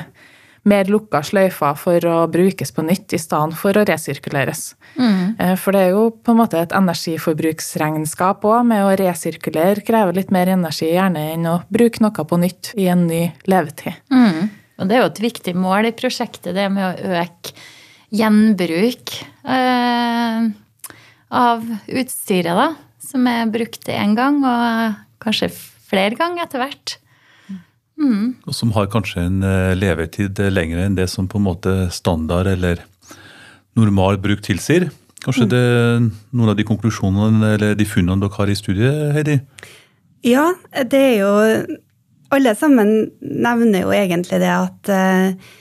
mer 0.66 0.90
lukka 0.90 1.22
sløyfer 1.26 1.78
for 1.78 2.08
å 2.10 2.16
brukes 2.32 2.72
på 2.74 2.84
nytt 2.86 3.14
i 3.14 3.20
stedet 3.22 3.58
for 3.60 3.78
å 3.78 3.84
resirkuleres. 3.86 4.64
Mm. 4.98 5.38
For 5.62 5.76
det 5.76 5.84
er 5.84 5.94
jo 5.94 6.08
på 6.10 6.34
en 6.34 6.40
måte 6.40 6.58
et 6.58 6.74
energiforbruksregnskap 6.74 8.46
òg, 8.50 8.64
med 8.72 8.82
å 8.82 8.96
resirkulere 8.98 9.86
krever 9.86 10.18
litt 10.18 10.34
mer 10.34 10.50
energi 10.56 10.90
gjerne 10.90 11.28
enn 11.36 11.46
å 11.52 11.60
bruke 11.70 12.02
noe 12.02 12.26
på 12.26 12.42
nytt 12.42 12.74
i 12.82 12.90
en 12.90 13.06
ny 13.06 13.28
levetid. 13.50 14.02
Mm. 14.10 14.50
Og 14.82 14.90
det 14.90 14.98
er 14.98 15.04
jo 15.04 15.12
et 15.12 15.24
viktig 15.28 15.56
mål 15.56 15.92
i 15.92 15.96
prosjektet, 15.96 16.56
det 16.58 16.66
med 16.74 16.88
å 16.88 17.14
øke 17.22 17.54
gjenbruk 18.16 19.14
eh, 19.46 20.50
av 21.30 21.70
utstyret, 21.86 22.58
da. 22.58 22.72
Som 23.06 23.28
er 23.30 23.46
brukt 23.54 23.86
én 23.94 24.16
gang, 24.18 24.42
og 24.42 25.05
kanskje 25.26 25.52
flere 25.86 26.16
ganger 26.18 26.46
etter 26.46 26.64
hvert. 26.64 27.00
Og 28.46 28.54
som 28.56 28.74
har 28.76 28.90
kanskje 28.92 29.24
en 29.24 29.40
eh, 29.46 29.74
levetid 29.78 30.40
eh, 30.44 30.52
lengre 30.52 30.84
enn 30.86 30.98
det 30.98 31.08
som 31.12 31.30
på 31.32 31.40
en 31.40 31.48
måte 31.48 31.74
standard 31.96 32.50
eller 32.52 32.84
normal 33.80 34.20
bruk 34.24 34.44
tilsier. 34.44 34.90
Kanskje 35.24 35.48
det 35.50 35.60
er 35.60 36.04
noen 36.04 36.52
av 36.52 36.58
de 36.60 36.68
konklusjonene 36.68 37.56
eller 37.56 37.78
de 37.80 37.88
funnene 37.88 38.22
dere 38.22 38.38
har 38.38 38.52
i 38.52 38.58
studiet, 38.60 39.02
Heidi? 39.16 39.40
Ja, 40.26 40.52
det 40.86 41.02
er 41.02 41.18
jo 41.22 41.34
Alle 42.34 42.56
sammen 42.58 43.12
nevner 43.22 43.86
jo 43.86 43.92
egentlig 43.94 44.40
det 44.42 44.50
at 44.50 44.90
uh, 44.90 45.52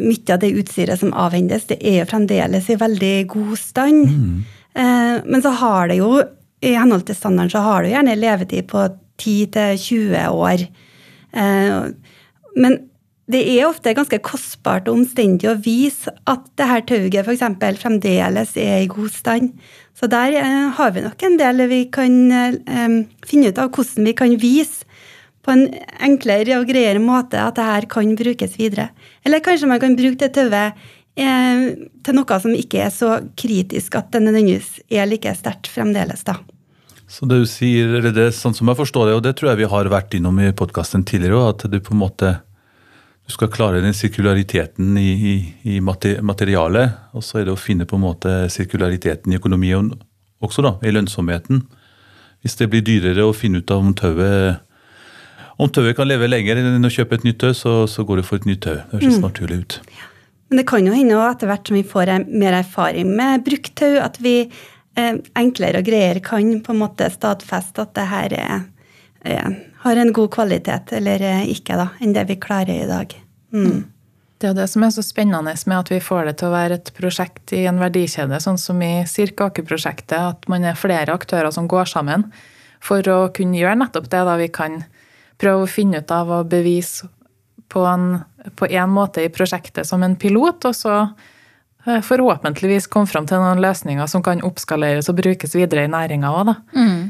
mye 0.00 0.32
av 0.32 0.40
det 0.42 0.54
utstyret 0.56 0.98
som 0.98 1.12
avhendes, 1.12 1.66
det 1.68 1.76
er 1.84 2.00
jo 2.00 2.06
fremdeles 2.08 2.70
i 2.72 2.78
veldig 2.80 3.16
god 3.30 3.52
stand. 3.60 4.08
Mm. 4.08 4.38
Uh, 4.72 5.16
men 5.28 5.44
så 5.44 5.52
har 5.60 5.92
det 5.92 5.98
jo, 6.00 6.08
i 6.64 6.72
henhold 6.74 7.04
til 7.06 7.18
standarden, 7.18 7.52
så 7.52 7.62
har 7.62 7.84
det 7.84 7.92
jo 7.92 7.96
gjerne 7.98 8.16
levetid 8.18 8.66
på 8.72 8.86
10-20 9.22 10.28
år. 10.32 10.66
Uh, 11.36 11.92
men 12.56 12.78
det 13.26 13.40
er 13.56 13.66
ofte 13.66 13.94
ganske 13.96 14.18
kostbart 14.22 14.86
og 14.86 15.00
omstendig 15.00 15.48
å 15.50 15.56
vise 15.58 16.12
at 16.30 16.44
det 16.58 16.68
her 16.70 16.84
tauet 16.86 17.16
f.eks. 17.24 17.42
fremdeles 17.82 18.54
er 18.62 18.84
i 18.84 18.90
god 18.90 19.10
stand. 19.10 19.56
Så 19.98 20.06
der 20.10 20.36
eh, 20.38 20.66
har 20.78 20.92
vi 20.94 21.02
nok 21.02 21.24
en 21.26 21.38
del 21.40 21.64
vi 21.70 21.80
kan 21.90 22.14
eh, 22.30 23.00
finne 23.26 23.50
ut 23.50 23.58
av 23.58 23.72
hvordan 23.74 24.06
vi 24.06 24.14
kan 24.14 24.36
vise 24.38 24.86
på 25.42 25.54
en 25.54 25.66
enklere 26.02 26.60
og 26.60 26.70
greiere 26.70 27.02
måte 27.02 27.40
at 27.42 27.58
det 27.58 27.66
her 27.66 27.88
kan 27.90 28.14
brukes 28.18 28.58
videre. 28.60 28.90
Eller 29.26 29.42
kanskje 29.42 29.70
man 29.70 29.82
kan 29.82 29.98
bruke 29.98 30.22
det 30.22 30.32
tauet 30.36 30.78
eh, 31.18 31.66
til 32.06 32.18
noe 32.18 32.42
som 32.42 32.54
ikke 32.54 32.84
er 32.86 32.94
så 32.94 33.16
kritisk 33.34 33.98
at 33.98 34.14
det 34.14 34.22
nødvendigvis 34.22 34.84
er 34.86 35.10
like 35.10 35.34
sterkt 35.34 35.72
fremdeles. 35.72 36.22
da. 36.22 36.38
Så 37.06 37.26
det 37.30 37.38
du 37.38 37.46
sier, 37.46 37.92
eller 37.98 38.14
det 38.14 38.32
sånn 38.34 38.54
som 38.56 38.66
jeg 38.66 38.78
forstår 38.80 39.08
det, 39.08 39.14
og 39.18 39.22
det 39.22 39.36
tror 39.38 39.52
jeg 39.52 39.62
vi 39.62 39.70
har 39.70 39.92
vært 39.92 40.16
innom 40.18 40.40
i 40.42 40.50
podkasten 40.56 41.04
tidligere, 41.06 41.52
at 41.52 41.66
du 41.70 41.78
på 41.78 41.94
en 41.94 42.02
måte 42.02 42.34
du 43.26 43.32
skal 43.34 43.50
klare 43.50 43.80
den 43.82 43.94
sirkulariteten 43.94 44.94
i, 44.98 45.08
i, 45.10 45.32
i, 45.66 45.80
materialet. 45.82 46.92
Og 47.10 47.24
så 47.26 47.40
er 47.40 47.48
det 47.48 47.56
å 47.56 47.58
finne 47.58 47.86
på 47.88 47.98
en 47.98 48.04
måte 48.04 48.34
sirkulariteten 48.54 49.34
i 49.34 49.38
økonomien 49.40 49.90
også, 50.38 50.62
da, 50.62 50.76
i 50.86 50.92
lønnsomheten. 50.94 51.64
Hvis 52.46 52.54
det 52.60 52.68
blir 52.70 52.84
dyrere 52.86 53.26
å 53.26 53.34
finne 53.34 53.64
ut 53.64 53.72
av 53.74 53.82
om 53.82 53.96
tauet 53.98 54.62
om 55.56 55.70
tauet 55.72 55.96
kan 55.96 56.06
leve 56.06 56.28
lenger 56.28 56.60
enn 56.60 56.84
å 56.84 56.92
kjøpe 56.92 57.16
et 57.16 57.24
nytt 57.26 57.40
tau, 57.40 57.54
så, 57.56 57.72
så 57.88 58.04
går 58.06 58.20
det 58.20 58.26
for 58.28 58.38
et 58.38 58.46
nytt 58.46 58.62
tau. 58.66 58.76
Det 58.76 59.00
høres 59.00 59.16
mm. 59.16 59.24
naturlig 59.24 59.58
ut. 59.62 59.76
Men 60.46 60.60
det 60.60 60.66
kan 60.68 60.86
jo 60.86 60.94
hende 60.94 61.20
etter 61.26 61.50
hvert 61.50 61.66
som 61.66 61.78
vi 61.78 61.84
får 61.88 62.12
mer 62.28 62.58
erfaring 62.60 63.08
med 63.16 63.42
brukt 63.46 63.72
tau, 63.80 63.96
at 64.04 64.20
vi 64.22 64.36
enklere 64.96 65.82
og 65.82 65.88
greier 65.88 66.20
kan 66.24 66.56
på 66.64 66.72
en 66.72 66.80
måte 66.80 67.10
stadfeste 67.12 67.84
at 67.84 67.94
det 67.98 68.08
her 68.10 68.36
er 68.40 68.64
har 69.86 69.96
en 69.96 70.12
god 70.12 70.30
kvalitet, 70.34 70.92
eller 70.92 71.22
ikke, 71.50 71.76
da, 71.78 71.88
enn 72.02 72.14
det 72.14 72.26
vi 72.28 72.36
klarer 72.42 72.84
i 72.84 72.88
dag. 72.88 73.14
Mm. 73.54 73.84
Det 74.36 74.50
er 74.50 74.56
det 74.58 74.66
som 74.68 74.84
er 74.84 74.92
så 74.92 75.02
spennende 75.04 75.54
med 75.66 75.76
at 75.78 75.90
vi 75.90 76.00
får 76.02 76.28
det 76.28 76.34
til 76.40 76.50
å 76.50 76.54
være 76.54 76.76
et 76.76 76.90
prosjekt 76.96 77.54
i 77.56 77.64
en 77.70 77.80
verdikjede, 77.80 78.40
sånn 78.42 78.58
som 78.60 78.82
i 78.84 79.06
Sirkaker-prosjektet, 79.08 80.18
at 80.18 80.48
man 80.52 80.66
er 80.66 80.76
flere 80.76 81.14
aktører 81.14 81.54
som 81.54 81.68
går 81.70 81.88
sammen 81.88 82.26
for 82.84 83.06
å 83.08 83.30
kunne 83.34 83.56
gjøre 83.56 83.78
nettopp 83.80 84.10
det. 84.12 84.24
da 84.28 84.36
Vi 84.36 84.50
kan 84.52 84.82
prøve 85.40 85.64
å 85.64 85.70
finne 85.70 86.02
ut 86.02 86.12
av 86.12 86.34
og 86.40 86.50
bevise 86.52 87.08
på 87.72 87.86
en, 87.88 88.20
måte 88.92 89.24
i 89.24 89.32
prosjektet 89.32 89.88
som 89.88 90.04
en 90.04 90.18
pilot, 90.20 90.68
og 90.68 90.76
så 90.76 90.98
eh, 91.00 91.32
forhåpentligvis 91.86 92.88
komme 92.90 93.10
fram 93.10 93.28
til 93.30 93.38
noen 93.42 93.62
løsninger 93.62 94.08
som 94.10 94.24
kan 94.26 94.42
oppskaleres 94.46 95.10
og 95.12 95.20
brukes 95.20 95.54
videre 95.54 95.86
i 95.86 95.92
næringa 95.92 96.32
òg, 96.34 96.50
da. 96.50 96.56
Mm. 96.74 97.00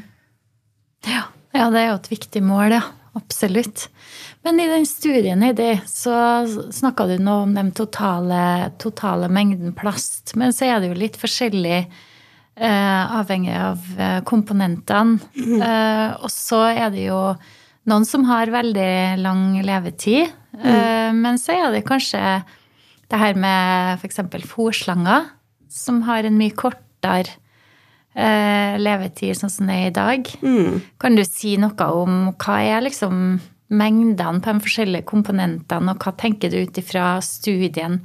Ja. 1.06 1.25
Ja, 1.56 1.71
det 1.73 1.80
er 1.80 1.90
jo 1.90 1.99
et 2.00 2.11
viktig 2.12 2.42
mål, 2.45 2.76
ja. 2.76 2.83
Absolutt. 3.16 3.87
Men 4.45 4.61
i 4.61 4.66
den 4.68 4.85
studien 4.87 5.40
i 5.42 5.54
det, 5.56 5.80
så 5.88 6.45
snakka 6.73 7.06
du 7.09 7.16
nå 7.23 7.38
om 7.47 7.54
den 7.56 7.71
totale, 7.75 8.73
totale, 8.78 9.30
mengden 9.33 9.73
plast. 9.76 10.35
Men 10.37 10.52
så 10.52 10.68
er 10.68 10.83
det 10.83 10.90
jo 10.90 10.99
litt 11.00 11.16
forskjellig 11.18 11.78
eh, 11.80 13.16
avhengig 13.16 13.56
av 13.56 13.88
eh, 13.97 14.21
komponentene. 14.28 15.16
Mm. 15.33 15.62
Eh, 15.64 16.11
og 16.21 16.30
så 16.33 16.61
er 16.75 16.92
det 16.92 17.09
jo 17.09 17.21
noen 17.88 18.04
som 18.04 18.28
har 18.28 18.52
veldig 18.52 18.92
lang 19.25 19.49
levetid. 19.64 20.37
Mm. 20.61 20.68
Eh, 20.75 21.11
men 21.16 21.40
så 21.40 21.56
er 21.56 21.73
det 21.73 21.87
kanskje 21.88 22.21
det 23.11 23.21
her 23.21 23.39
med 23.39 24.01
f.eks. 24.01 24.23
fòrslanger, 24.51 25.29
som 25.71 26.03
har 26.07 26.27
en 26.27 26.39
mye 26.39 26.55
kortere 26.57 27.37
eh, 28.17 28.77
levetid 28.81 29.37
sånn 29.39 29.53
som 29.53 29.71
det 29.71 29.77
er 29.77 29.91
i 29.91 29.97
dag. 29.97 30.31
Mm. 30.43 30.81
Kan 31.03 31.19
du 31.19 31.25
si 31.27 31.57
noe 31.61 31.91
om 31.95 32.19
hva 32.35 32.59
er 32.65 32.87
liksom 32.87 33.39
mengdene 33.67 34.43
på 34.43 34.55
de 34.55 34.63
forskjellige 34.67 35.09
komponentene, 35.09 35.95
og 35.95 36.03
hva 36.03 36.15
tenker 36.19 36.53
du 36.53 36.61
ut 36.63 36.79
ifra 36.81 37.17
studien? 37.25 38.01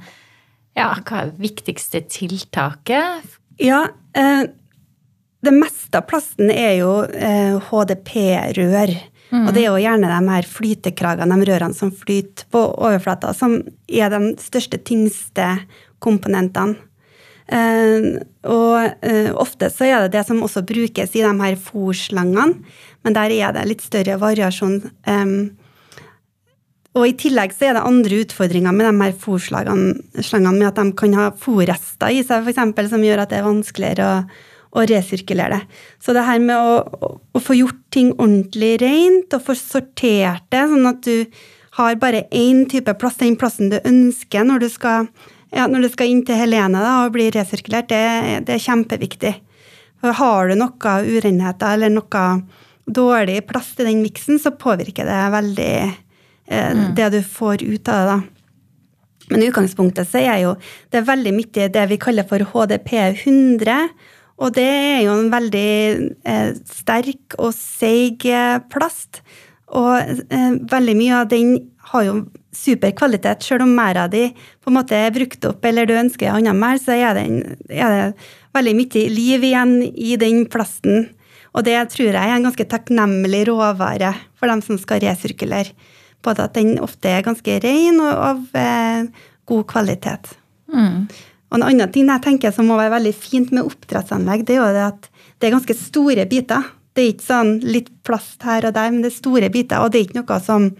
Ja, 0.78 0.92
hva 1.00 1.22
er 1.22 1.30
det 1.30 1.44
viktigste 1.44 2.02
tiltaket? 2.10 3.38
Ja, 3.62 3.84
eh, 4.16 4.44
det 5.42 5.54
meste 5.54 5.98
av 5.98 6.06
plasten 6.10 6.50
er 6.50 6.76
jo 6.80 6.92
eh, 7.04 7.58
HDP-rør. 7.68 8.94
Mm. 9.32 9.46
Og 9.46 9.54
det 9.56 9.62
er 9.62 9.70
jo 9.70 9.80
gjerne 9.80 10.12
de 10.12 10.32
her 10.34 10.48
flytekragene, 10.48 11.38
de 11.40 11.48
rørene 11.48 11.76
som 11.76 11.92
flyter 11.96 12.44
på 12.52 12.62
overflata, 12.76 13.32
som 13.36 13.56
er 13.88 14.12
de 14.12 14.34
største, 14.42 14.80
tyngste 14.84 15.54
komponentene. 16.04 16.76
Uh, 17.52 18.22
og 18.48 19.02
uh, 19.02 19.30
ofte 19.42 19.66
så 19.68 19.84
er 19.84 20.04
det 20.04 20.14
det 20.14 20.22
som 20.28 20.38
også 20.44 20.62
brukes 20.64 21.16
i 21.18 21.24
de 21.24 21.32
her 21.42 21.56
fòrslangene, 21.60 22.62
men 23.02 23.16
der 23.16 23.34
er 23.34 23.56
det 23.56 23.66
litt 23.68 23.82
større 23.84 24.16
variasjon. 24.20 24.78
Um, 25.08 25.34
og 26.92 27.08
i 27.08 27.16
tillegg 27.16 27.54
så 27.56 27.70
er 27.70 27.76
det 27.76 27.84
andre 27.88 28.20
utfordringer 28.22 28.76
med 28.76 28.88
de 28.88 28.94
her 29.00 29.18
fòrslangene, 29.20 30.54
med 30.58 30.68
at 30.68 30.80
de 30.80 30.86
kan 30.96 31.16
ha 31.16 31.30
fòrrester 31.32 32.12
i 32.12 32.20
seg, 32.24 32.44
f.eks., 32.44 32.90
som 32.92 33.04
gjør 33.04 33.24
at 33.24 33.32
det 33.32 33.40
er 33.40 33.48
vanskeligere 33.48 34.08
å, 34.08 34.16
å 34.72 34.84
resirkulere 34.88 35.58
det. 35.58 35.80
Så 36.00 36.14
det 36.16 36.24
her 36.26 36.40
med 36.40 36.56
å, 36.56 36.78
å, 36.80 37.10
å, 37.36 37.42
få 37.42 37.56
gjort 37.58 37.80
ting 37.92 38.12
ordentlig 38.14 38.78
rent, 38.82 39.34
og 39.36 39.44
få 39.48 39.56
sortert 39.58 40.46
det, 40.52 40.64
sånn 40.70 40.88
at 40.88 41.02
du 41.04 41.26
har 41.76 42.00
bare 42.00 42.26
én 42.36 42.64
type 42.68 42.94
plass, 43.00 43.20
den 43.20 43.38
plassen 43.40 43.72
du 43.72 43.78
ønsker 43.80 44.44
når 44.48 44.64
du 44.64 44.68
skal 44.72 45.08
ja, 45.52 45.66
når 45.68 45.84
du 45.84 45.92
skal 45.92 46.08
inn 46.08 46.22
til 46.24 46.38
Helene 46.40 46.80
da, 46.80 47.02
og 47.04 47.12
bli 47.12 47.28
resirkulert, 47.32 47.90
det, 47.92 48.44
det, 48.48 48.56
er 48.56 48.62
kjempeviktig. 48.64 49.34
For 50.00 50.16
har 50.16 50.48
du 50.48 50.56
noe 50.56 50.94
urenheter 51.04 51.76
eller 51.76 51.92
noe 51.92 52.22
dårlig 52.88 53.42
plass 53.46 53.74
til 53.76 53.90
den 53.90 54.00
miksen, 54.02 54.40
så 54.40 54.54
påvirker 54.56 55.06
det 55.06 55.18
veldig 55.34 55.74
eh, 55.84 56.72
mm. 56.72 56.86
det 56.96 57.10
du 57.12 57.20
får 57.20 57.66
ut 57.66 57.92
av 57.92 58.00
det. 58.00 58.14
da. 58.14 58.22
Men 59.32 59.44
i 59.44 59.50
utgangspunktet 59.52 60.08
så 60.08 60.20
er 60.20 60.40
jo 60.42 60.56
det 60.92 61.00
er 61.00 61.08
veldig 61.08 61.32
mye 61.36 61.68
det 61.72 61.84
vi 61.92 62.00
kaller 62.00 62.26
for 62.28 62.42
HDP 62.52 62.90
100. 62.98 63.76
Og 64.40 64.54
det 64.56 64.68
er 64.68 65.00
jo 65.04 65.16
en 65.18 65.32
veldig 65.32 65.72
eh, 66.24 66.52
sterk 66.72 67.36
og 67.38 67.52
seig 67.56 68.24
plast. 68.72 69.20
Og 69.72 69.96
eh, 69.98 70.54
veldig 70.72 70.96
mye 70.98 71.18
av 71.22 71.28
den 71.30 71.56
har 71.92 72.06
jo 72.06 72.16
super 72.52 72.92
kvalitet. 72.96 73.44
Selv 73.44 73.66
om 73.66 73.72
merda 73.76 74.06
di 74.10 74.28
på 74.32 74.70
en 74.70 74.76
måte 74.76 74.98
er 74.98 75.14
brukt 75.14 75.44
opp, 75.48 75.64
eller 75.64 75.88
du 75.88 75.94
ønsker 75.96 76.32
annet 76.32 76.56
mer, 76.58 76.80
så 76.80 76.94
er 76.96 77.16
det, 77.18 77.26
er 77.72 77.96
det, 77.96 78.28
veldig 78.52 78.76
mye 78.76 79.06
liv 79.08 79.48
igjen 79.48 79.74
i 79.88 80.16
den 80.20 80.44
plasten. 80.52 81.08
Og 81.56 81.64
det 81.64 81.78
tror 81.92 82.10
jeg 82.10 82.20
er 82.20 82.36
en 82.36 82.46
ganske 82.48 82.68
takknemlig 82.68 83.46
råvare 83.48 84.14
for 84.40 84.52
dem 84.52 84.62
som 84.64 84.80
skal 84.80 85.02
resirkulere. 85.04 85.72
Både 86.22 86.46
at 86.46 86.54
den 86.54 86.76
ofte 86.80 87.10
er 87.10 87.24
ganske 87.26 87.58
ren 87.64 87.98
og 87.98 88.12
av 88.12 88.58
eh, 88.60 89.08
god 89.50 89.64
kvalitet. 89.72 90.34
Mm. 90.72 91.08
Og 91.52 91.58
en 91.58 91.66
annen 91.68 91.90
ting 91.92 92.08
jeg 92.08 92.24
tenker 92.24 92.52
som 92.56 92.70
må 92.70 92.78
være 92.80 92.94
veldig 92.94 93.12
fint 93.12 93.50
med 93.52 93.66
oppdrettsanlegg, 93.68 94.46
det 94.48 94.54
er 94.56 94.62
jo 94.62 94.68
det 94.72 94.84
at 94.86 95.08
det 95.36 95.48
er 95.48 95.52
ganske 95.52 95.74
store 95.76 96.24
biter. 96.30 96.68
Det 96.96 97.02
er 97.02 97.10
ikke 97.12 97.26
sånn 97.26 97.50
litt 97.60 97.90
plast 98.06 98.44
her 98.46 98.64
og 98.68 98.72
der, 98.76 98.92
men 98.92 99.02
det 99.04 99.10
er 99.10 99.18
store 99.18 99.50
biter. 99.52 99.82
Og 99.84 99.92
det 99.92 100.00
er 100.00 100.06
ikke 100.06 100.22
noe 100.22 100.38
som, 100.40 100.70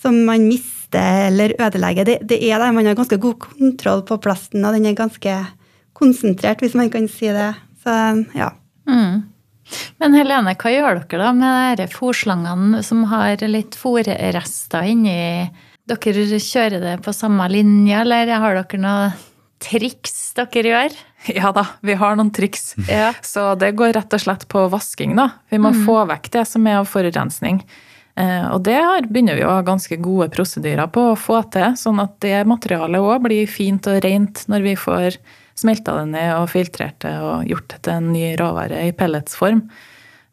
som 0.00 0.16
man 0.24 0.46
mister 0.48 1.26
eller 1.28 1.52
ødelegger. 1.58 2.08
Det, 2.08 2.14
det, 2.30 2.38
er 2.48 2.62
der 2.62 2.72
man 2.72 2.88
har 2.88 2.96
ganske 2.96 3.18
god 3.20 3.36
kontroll 3.42 4.00
på 4.08 4.16
plasten, 4.24 4.64
og 4.64 4.76
den 4.76 4.88
er 4.88 4.96
ganske 4.96 5.34
konsentrert, 5.98 6.64
hvis 6.64 6.76
man 6.78 6.88
kan 6.92 7.08
si 7.10 7.28
det. 7.34 7.50
Så 7.84 7.96
ja. 8.38 8.48
Mm. 8.88 9.28
Men 10.00 10.16
Helene, 10.16 10.54
hva 10.56 10.72
gjør 10.72 11.02
dere 11.02 11.20
da 11.20 11.34
med 11.36 11.82
de 11.82 11.88
fòrslangene 11.92 12.80
som 12.86 13.04
har 13.12 13.44
litt 13.44 13.76
fòrrester 13.76 14.88
inni? 14.88 15.50
Dere 15.90 16.40
kjører 16.40 16.80
det 16.80 16.96
på 17.04 17.12
samme 17.12 17.44
linje, 17.52 18.00
eller 18.00 18.32
har 18.40 18.56
dere 18.62 18.80
noe 18.80 19.12
triks 19.62 20.32
dere 20.38 20.74
gjør? 20.74 21.00
Ja 21.38 21.52
da, 21.54 21.62
vi 21.86 21.94
har 21.94 22.16
noen 22.18 22.32
triks. 22.34 22.72
Ja. 22.88 23.12
Så 23.22 23.52
det 23.54 23.76
går 23.78 23.92
rett 23.94 24.14
og 24.16 24.22
slett 24.24 24.48
på 24.50 24.64
vasking, 24.72 25.14
da. 25.14 25.28
Vi 25.54 25.60
må 25.62 25.70
mm. 25.70 25.84
få 25.86 26.00
vekk 26.10 26.26
det 26.34 26.42
som 26.50 26.66
er 26.66 26.80
av 26.80 26.88
forurensning. 26.90 27.60
Eh, 28.18 28.48
og 28.50 28.64
det 28.66 28.80
begynner 29.06 29.38
vi 29.38 29.44
å 29.46 29.52
ha 29.54 29.62
ganske 29.64 29.96
gode 30.02 30.28
prosedyrer 30.34 30.90
på 30.92 31.12
å 31.12 31.18
få 31.18 31.38
til, 31.54 31.76
sånn 31.78 32.02
at 32.02 32.18
det 32.24 32.42
materialet 32.50 33.00
òg 33.00 33.22
blir 33.28 33.46
fint 33.48 33.86
og 33.88 34.02
rent 34.04 34.42
når 34.52 34.66
vi 34.66 34.74
får 34.76 35.16
smelta 35.58 35.94
det 36.00 36.10
ned 36.12 36.32
og 36.36 36.50
filtrert 36.52 36.98
det 37.04 37.14
og 37.22 37.48
gjort 37.48 37.70
det 37.72 37.80
til 37.86 37.98
en 38.00 38.12
ny 38.12 38.26
råvare 38.40 38.82
i 38.88 38.92
pelletsform. 38.96 39.64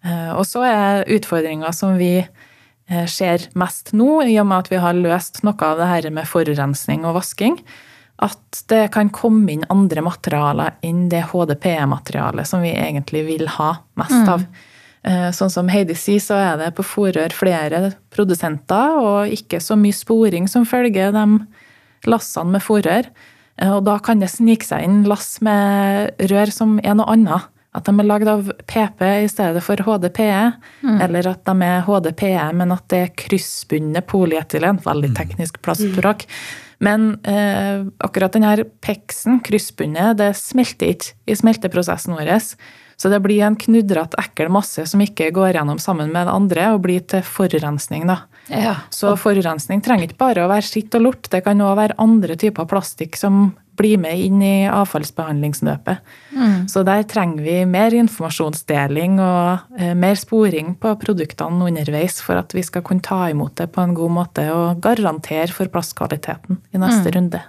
Eh, 0.03 0.31
og 0.36 0.45
så 0.48 0.65
er 0.67 1.09
utfordringa 1.19 1.71
som 1.75 2.00
vi 2.00 2.15
eh, 2.19 3.05
ser 3.07 3.48
mest 3.59 3.93
nå, 3.95 4.24
i 4.27 4.36
og 4.41 4.50
med 4.50 4.65
at 4.65 4.74
vi 4.74 4.81
har 4.83 4.98
løst 4.98 5.43
noe 5.48 5.59
av 5.71 5.79
det 5.79 5.89
her 5.93 6.09
med 6.15 6.27
forurensning 6.27 7.07
og 7.07 7.19
vasking, 7.19 7.59
at 8.20 8.64
det 8.68 8.90
kan 8.92 9.10
komme 9.16 9.54
inn 9.54 9.64
andre 9.72 10.04
materialer 10.04 10.76
enn 10.86 11.06
det 11.12 11.22
HDPE-materialet 11.32 12.48
som 12.48 12.62
vi 12.66 12.74
egentlig 12.74 13.24
vil 13.30 13.48
ha 13.56 13.70
mest 14.00 14.28
av. 14.28 14.44
Mm. 14.44 15.32
Sånn 15.32 15.50
som 15.54 15.70
Heidi 15.72 15.96
sier, 15.96 16.20
så 16.20 16.36
er 16.36 16.58
det 16.60 16.74
på 16.76 16.84
Forør 16.84 17.32
flere 17.32 17.94
produsenter, 18.12 18.98
og 19.00 19.32
ikke 19.32 19.62
så 19.64 19.78
mye 19.80 19.96
sporing 19.96 20.50
som 20.52 20.66
følger 20.68 21.14
de 21.16 21.24
lassene 22.12 22.58
med 22.58 22.66
fòrrør. 22.66 23.08
Eh, 23.62 23.72
Og 23.72 23.86
da 23.88 23.98
kan 24.04 24.20
det 24.20 24.30
snike 24.32 24.68
seg 24.68 24.84
inn 24.84 25.04
lass 25.08 25.40
med 25.42 26.12
rør 26.32 26.52
som 26.52 26.80
er 26.84 27.00
noe 27.00 27.08
annet. 27.16 27.48
At 27.76 27.86
de 27.86 27.94
er 28.02 28.08
lagd 28.10 28.28
av 28.28 28.48
PP 28.68 29.02
i 29.24 29.28
stedet 29.30 29.62
for 29.64 29.78
HDPE, 29.78 30.54
eller 31.06 31.28
at 31.30 31.44
de 31.46 31.62
er 31.62 31.84
HDPE, 31.86 32.48
men 32.58 32.72
at 32.74 32.88
det 32.90 33.02
er 33.06 33.12
kryssbundne 33.16 34.02
polyetylen. 34.02 34.82
Veldig 34.84 35.12
teknisk 35.16 35.62
plastspråk. 35.62 36.26
Men 36.83 37.17
eh, 37.27 37.86
akkurat 38.00 38.36
denne 38.36 38.65
peksen, 38.83 39.41
kryssbundet, 39.43 40.17
det 40.19 40.31
smelter 40.39 40.93
ikke 40.93 41.17
i 41.27 41.36
smelteprosessen 41.36 42.15
vår. 42.15 42.31
Så 43.00 43.12
det 43.12 43.21
blir 43.24 43.43
en 43.48 43.55
knudrete, 43.59 44.19
ekkel 44.19 44.51
masse 44.51 44.83
som 44.91 45.03
ikke 45.03 45.29
går 45.36 45.53
gjennom 45.55 45.79
sammen 45.79 46.12
med 46.12 46.27
det 46.27 46.36
andre, 46.36 46.65
og 46.75 46.83
blir 46.83 47.03
til 47.07 47.24
forurensning. 47.24 48.07
da. 48.07 48.21
Ja. 48.51 48.75
Så 48.91 49.13
forurensning 49.19 49.83
trenger 49.83 50.09
ikke 50.09 50.19
bare 50.19 50.43
å 50.43 50.51
være 50.51 50.67
skitt 50.67 50.95
og 51.00 51.05
lort, 51.05 51.29
det 51.31 51.43
kan 51.45 51.63
òg 51.63 51.77
være 51.79 52.00
andre 52.01 52.36
typer 52.39 52.67
plastikk 52.67 53.19
som 53.19 53.53
blir 53.79 54.00
med 54.01 54.19
inn 54.19 54.41
i 54.43 54.67
avfallsbehandlingsløpet. 54.67 56.01
Så 56.69 56.83
der 56.88 57.05
trenger 57.09 57.43
vi 57.45 57.57
mer 57.69 57.95
informasjonsdeling 57.95 59.19
og 59.24 59.79
eh, 59.79 59.95
mer 59.98 60.19
sporing 60.19 60.75
på 60.81 60.93
produktene 61.01 61.69
underveis 61.69 62.19
for 62.24 62.39
at 62.39 62.53
vi 62.55 62.63
skal 62.65 62.83
kunne 62.86 63.05
ta 63.05 63.24
imot 63.31 63.55
det 63.62 63.71
på 63.74 63.83
en 63.83 63.95
god 63.98 64.15
måte 64.19 64.45
og 64.53 64.83
garantere 64.83 65.50
for 65.55 65.71
plastkvaliteten 65.71 66.59
i 66.75 66.81
neste 66.81 67.15
runde. 67.15 67.41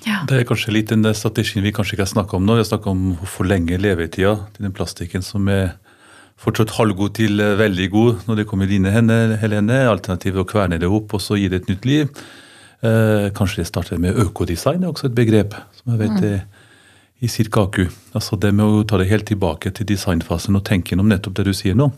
Det 0.00 0.38
er 0.38 0.46
kanskje 0.48 0.72
litt 0.72 0.90
den 0.90 1.04
strategien 1.16 1.64
vi 1.64 1.74
kanskje 1.76 1.94
ikke 1.96 2.06
har 2.06 2.14
snakka 2.14 2.38
om 2.38 2.46
nå. 2.48 2.56
Vi 2.56 2.64
har 2.64 2.70
snakka 2.70 2.92
om 2.92 3.02
å 3.20 3.28
forlenge 3.28 3.76
levetida 3.80 4.36
til 4.54 4.66
den 4.66 4.76
plastikken 4.76 5.24
som 5.24 5.48
er 5.52 5.74
fortsatt 6.40 6.72
halvgod 6.78 7.18
til 7.18 7.40
eh, 7.42 7.58
veldig 7.60 7.88
god 7.92 8.28
når 8.28 8.40
det 8.40 8.46
kommer 8.48 8.68
i 8.68 8.74
dine 8.78 8.92
hender, 8.94 9.36
Helene. 9.42 9.82
Alternativet 9.90 10.40
å 10.42 10.48
kverne 10.48 10.80
det 10.80 10.88
opp 10.88 11.12
og 11.16 11.24
så 11.24 11.36
gi 11.36 11.50
det 11.52 11.62
et 11.62 11.74
nytt 11.74 11.88
liv. 11.88 12.08
Eh, 12.80 13.28
kanskje 13.36 13.60
det 13.60 13.68
starter 13.68 13.98
med 14.00 14.16
økodesign, 14.16 14.80
det 14.80 14.88
er 14.88 14.92
også 14.94 15.10
et 15.10 15.16
begrep 15.16 15.52
som 15.76 15.92
jeg 15.92 16.00
vet 16.00 16.22
er 16.24 16.38
i 17.20 17.28
Sirkaku. 17.28 17.84
Altså 18.16 18.38
det 18.40 18.54
med 18.56 18.64
å 18.64 18.84
ta 18.88 18.96
det 18.96 19.10
helt 19.10 19.26
tilbake 19.28 19.72
til 19.76 19.88
designfasen 19.90 20.56
og 20.56 20.64
tenke 20.64 20.94
gjennom 20.94 21.10
nettopp 21.10 21.36
det 21.36 21.44
du 21.50 21.52
sier 21.52 21.76
nå. 21.76 21.90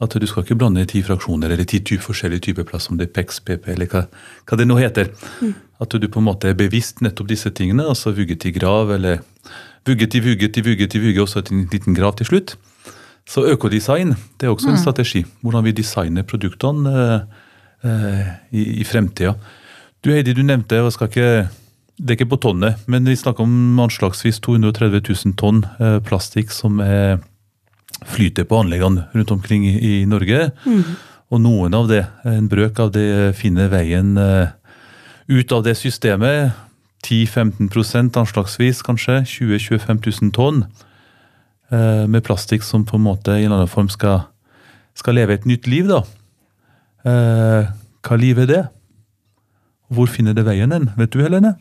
At 0.00 0.14
du 0.14 0.26
skal 0.30 0.46
ikke 0.46 0.56
blande 0.56 0.86
ti 0.88 1.02
fraksjoner 1.04 1.52
eller 1.52 1.66
ti 1.68 1.82
typer, 1.82 2.06
forskjellige 2.06 2.46
typer 2.46 2.64
plass, 2.64 2.86
om 2.88 2.96
det 2.96 3.08
er 3.08 3.14
PEX, 3.18 3.42
PP 3.44 3.68
eller 3.74 3.90
hva, 3.90 4.04
hva 4.46 4.56
det 4.56 4.68
nå 4.70 4.78
heter. 4.78 5.10
At 5.82 5.92
du 5.92 6.08
på 6.08 6.22
en 6.22 6.28
måte 6.30 6.48
er 6.48 6.56
bevisst 6.56 7.02
nettopp 7.04 7.28
disse 7.28 7.50
tingene, 7.50 7.84
altså 7.84 8.14
Vugget 8.16 8.46
i 8.46 8.54
grav, 8.54 8.94
eller 8.94 9.20
vugget 9.84 10.14
i 10.14 10.22
vugget 10.24 10.56
i 10.56 10.64
vugget 10.64 10.94
i 10.94 11.02
vugget, 11.02 11.22
og 11.26 11.28
så 11.28 11.42
en 11.42 11.66
liten 11.72 11.98
grav 11.98 12.16
til 12.16 12.30
slutt. 12.30 12.56
Så 13.28 13.44
økodesign 13.44 14.14
det 14.40 14.48
er 14.48 14.54
også 14.54 14.70
en 14.72 14.80
strategi. 14.80 15.26
Hvordan 15.42 15.66
vi 15.66 15.76
designer 15.82 16.24
produktene 16.24 16.94
eh, 17.04 17.90
eh, 17.90 18.28
i, 18.52 18.68
i 18.80 18.84
fremtida. 18.88 19.34
Du 20.04 20.12
Heidi, 20.12 20.34
du 20.34 20.44
nevnte 20.46 20.78
og 20.84 20.92
skal 20.94 21.10
ikke, 21.10 21.48
Det 21.98 22.12
er 22.12 22.16
ikke 22.20 22.30
på 22.30 22.40
tonnet, 22.44 22.78
men 22.86 23.04
vi 23.04 23.16
snakker 23.18 23.42
om 23.42 23.80
anslagsvis 23.82 24.38
230 24.40 25.02
000 25.02 25.34
tonn 25.34 25.64
eh, 25.82 25.98
plastikk 26.06 26.52
som 26.54 26.78
er, 26.78 27.18
flyter 28.06 28.46
på 28.46 28.60
anleggene 28.62 29.08
rundt 29.14 29.32
omkring 29.34 29.64
i, 29.66 30.04
Norge. 30.06 30.52
Norge. 30.62 30.94
Og 31.28 31.42
noen 31.44 31.74
av 31.76 31.88
det, 31.90 32.04
en 32.24 32.46
brøk 32.48 32.78
av 32.80 32.92
det, 32.94 33.34
finner 33.36 33.68
veien 33.72 34.14
eh, 34.16 34.54
ut 35.28 35.52
av 35.52 35.66
det 35.66 35.74
systemet. 35.76 36.56
10-15% 37.04 38.16
anslagsvis, 38.18 38.80
kanskje. 38.86 39.20
20 39.26 39.58
000-25 39.58 40.00
000 40.22 40.32
tonn 40.38 40.64
eh, 41.74 42.06
med 42.08 42.24
plastikk 42.24 42.64
som 42.64 42.86
på 42.88 42.96
en 42.96 43.06
måte 43.10 43.34
i 43.34 43.42
en 43.42 43.50
eller 43.50 43.64
annen 43.64 43.74
form 43.74 43.90
skal, 43.92 44.22
skal 44.96 45.18
leve 45.20 45.36
et 45.36 45.46
nytt 45.50 45.68
liv. 45.68 45.90
da. 45.90 46.00
Eh, 47.04 47.70
hva 48.08 48.22
liv 48.22 48.40
er 48.46 48.48
det? 48.54 48.64
Hvor 49.88 50.10
finner 50.12 50.34
det 50.36 50.44
veien 50.46 50.72
hen? 50.74 50.90
Vet 50.98 51.14
du, 51.14 51.22
Helene? 51.24 51.54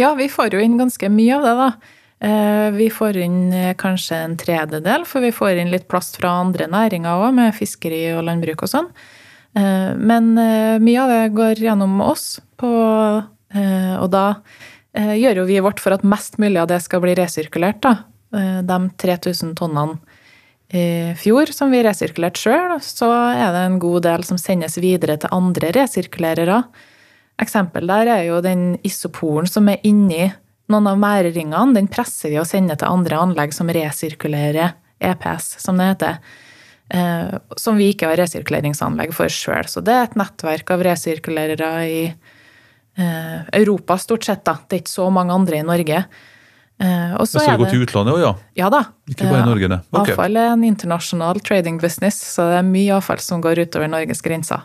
Ja, 0.00 0.14
vi 0.18 0.28
får 0.32 0.54
jo 0.56 0.62
inn 0.64 0.78
ganske 0.80 1.08
mye 1.12 1.36
av 1.36 1.42
det, 1.46 1.56
da. 1.58 1.98
Eh, 2.22 2.70
Vi 2.70 2.88
får 2.90 3.16
inn 3.18 3.52
eh, 3.52 3.74
kanskje 3.74 4.16
en 4.24 4.36
tredjedel, 4.38 5.04
for 5.04 5.20
vi 5.24 5.32
får 5.34 5.58
inn 5.58 5.72
litt 5.72 5.88
plast 5.90 6.16
fra 6.20 6.36
andre 6.40 6.68
næringer 6.70 7.26
òg, 7.26 7.34
med 7.34 7.54
fiskeri 7.56 8.04
og 8.16 8.24
landbruk 8.28 8.62
og 8.62 8.70
sånn. 8.70 8.88
Eh, 9.58 9.92
Men 9.98 10.32
mye 10.82 11.02
av 11.02 11.10
det 11.10 11.34
går 11.34 11.62
gjennom 11.66 12.00
oss, 12.00 12.40
på, 12.56 12.70
og 13.52 14.08
da 14.12 14.26
gjør 14.94 15.40
jo 15.40 15.44
vi 15.48 15.58
vårt 15.64 15.80
for 15.82 15.92
at 15.96 16.04
mest 16.06 16.38
mulig 16.38 16.60
av 16.60 16.68
det 16.70 16.78
skal 16.84 17.00
bli 17.02 17.14
resirkulert. 17.18 17.80
da. 17.82 18.04
De 18.62 18.76
3000 19.02 19.56
tonnene 19.58 19.98
i 20.72 21.12
fjor 21.20 21.50
som 21.52 21.70
vi 21.70 21.82
resirkulerte 21.84 22.40
sjøl, 22.40 22.78
så 22.80 23.10
er 23.34 23.50
det 23.52 23.64
en 23.66 23.78
god 23.82 24.02
del 24.06 24.22
som 24.24 24.38
sendes 24.40 24.78
videre 24.80 25.18
til 25.20 25.28
andre 25.34 25.72
resirkulerere. 25.74 26.62
Eksempel 27.40 27.88
der 27.88 28.10
er 28.12 28.22
jo 28.28 28.40
den 28.44 28.76
isoporen 28.86 29.48
som 29.48 29.68
er 29.72 29.80
inni 29.86 30.26
noen 30.72 30.88
av 30.88 31.00
mæreringene. 31.00 31.74
Den 31.76 31.88
presser 31.92 32.32
vi 32.32 32.40
og 32.40 32.48
sender 32.48 32.78
til 32.78 32.92
andre 32.92 33.20
anlegg 33.24 33.54
som 33.56 33.70
resirkulerer 33.72 34.74
EPS, 35.02 35.56
som 35.62 35.80
det 35.80 35.92
heter. 35.94 36.18
Eh, 36.92 37.38
som 37.56 37.78
vi 37.80 37.88
ikke 37.92 38.10
har 38.10 38.20
resirkuleringsanlegg 38.20 39.14
for 39.16 39.32
sjøl. 39.32 39.68
Så 39.70 39.82
det 39.84 39.94
er 39.96 40.10
et 40.10 40.18
nettverk 40.20 40.74
av 40.74 40.84
resirkulerere 40.84 41.70
i 41.88 42.02
eh, 42.10 43.40
Europa, 43.58 43.96
stort 43.98 44.28
sett. 44.28 44.44
da. 44.44 44.58
Det 44.68 44.76
er 44.76 44.84
ikke 44.84 44.96
så 44.98 45.08
mange 45.14 45.34
andre 45.34 45.62
i 45.62 45.66
Norge. 45.66 46.04
Eh, 46.82 47.14
og 47.16 47.28
Så 47.28 47.40
det 47.40 47.56
går 47.60 47.72
til 47.72 47.84
utlandet 47.86 48.16
òg, 48.16 48.22
ja? 48.24 48.32
Ja 48.64 48.68
da. 48.72 48.84
Ikke 49.08 49.30
bare 49.30 49.44
i 49.44 49.48
Norge, 49.48 49.70
det. 49.72 49.80
Okay. 49.92 50.12
Avfall 50.12 50.36
er 50.40 50.52
en 50.52 50.66
internasjonal 50.66 51.40
trading 51.46 51.80
business, 51.80 52.18
så 52.34 52.48
det 52.50 52.60
er 52.60 52.68
mye 52.68 52.98
avfall 52.98 53.22
som 53.22 53.42
går 53.44 53.64
utover 53.64 53.90
Norges 53.92 54.20
grenser. 54.24 54.64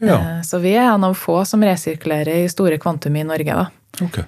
Ja, 0.00 0.16
Eh, 0.16 0.42
Så 0.42 0.58
vi 0.60 0.72
er 0.74 0.88
en 0.94 1.04
av 1.04 1.14
få 1.14 1.44
som 1.46 1.60
resirkulerer 1.62 2.44
i 2.44 2.48
store 2.48 2.78
kvantum 2.78 3.16
i 3.16 3.24
Norge. 3.24 3.54
da. 3.54 3.66
ok. 4.02 4.18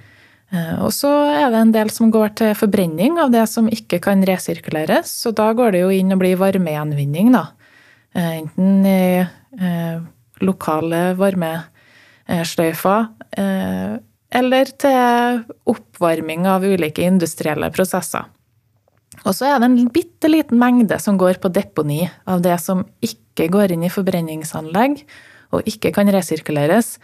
Eh, 0.52 0.82
Og 0.84 0.90
så 0.92 1.08
er 1.32 1.50
det 1.50 1.60
en 1.60 1.72
del 1.72 1.90
som 1.90 2.10
går 2.12 2.34
til 2.36 2.54
forbrenning 2.54 3.18
av 3.18 3.30
det 3.32 3.48
som 3.48 3.68
ikke 3.68 4.00
kan 4.00 4.22
resirkuleres. 4.22 5.06
Så 5.06 5.32
da 5.34 5.52
går 5.52 5.72
det 5.72 5.80
jo 5.80 5.88
inn 5.90 6.12
og 6.12 6.18
blir 6.20 6.36
varmegjenvinning, 6.36 7.32
da. 7.32 7.46
Eh, 8.14 8.42
Enten 8.42 8.84
i 8.86 9.26
eh, 9.60 10.00
lokale 10.42 11.14
varmesløyfer, 11.16 13.08
eh, 13.38 13.98
eller 14.32 14.64
til 14.64 15.44
oppvarming 15.68 16.46
av 16.48 16.62
ulike 16.64 17.02
industrielle 17.04 17.70
prosesser. 17.70 18.24
Og 19.24 19.34
så 19.36 19.46
er 19.46 19.58
det 19.60 19.68
en 19.68 19.88
bitte 19.92 20.28
liten 20.30 20.58
mengde 20.58 20.98
som 21.00 21.18
går 21.20 21.38
på 21.38 21.52
deponi 21.52 22.10
av 22.26 22.40
det 22.42 22.58
som 22.60 22.84
ikke 23.04 23.48
går 23.52 23.72
inn 23.72 23.84
i 23.84 23.92
forbrenningsanlegg 23.92 25.04
og 25.52 25.62
ikke 25.68 25.92
kan 25.94 26.08
resirkuleres. 26.12 26.98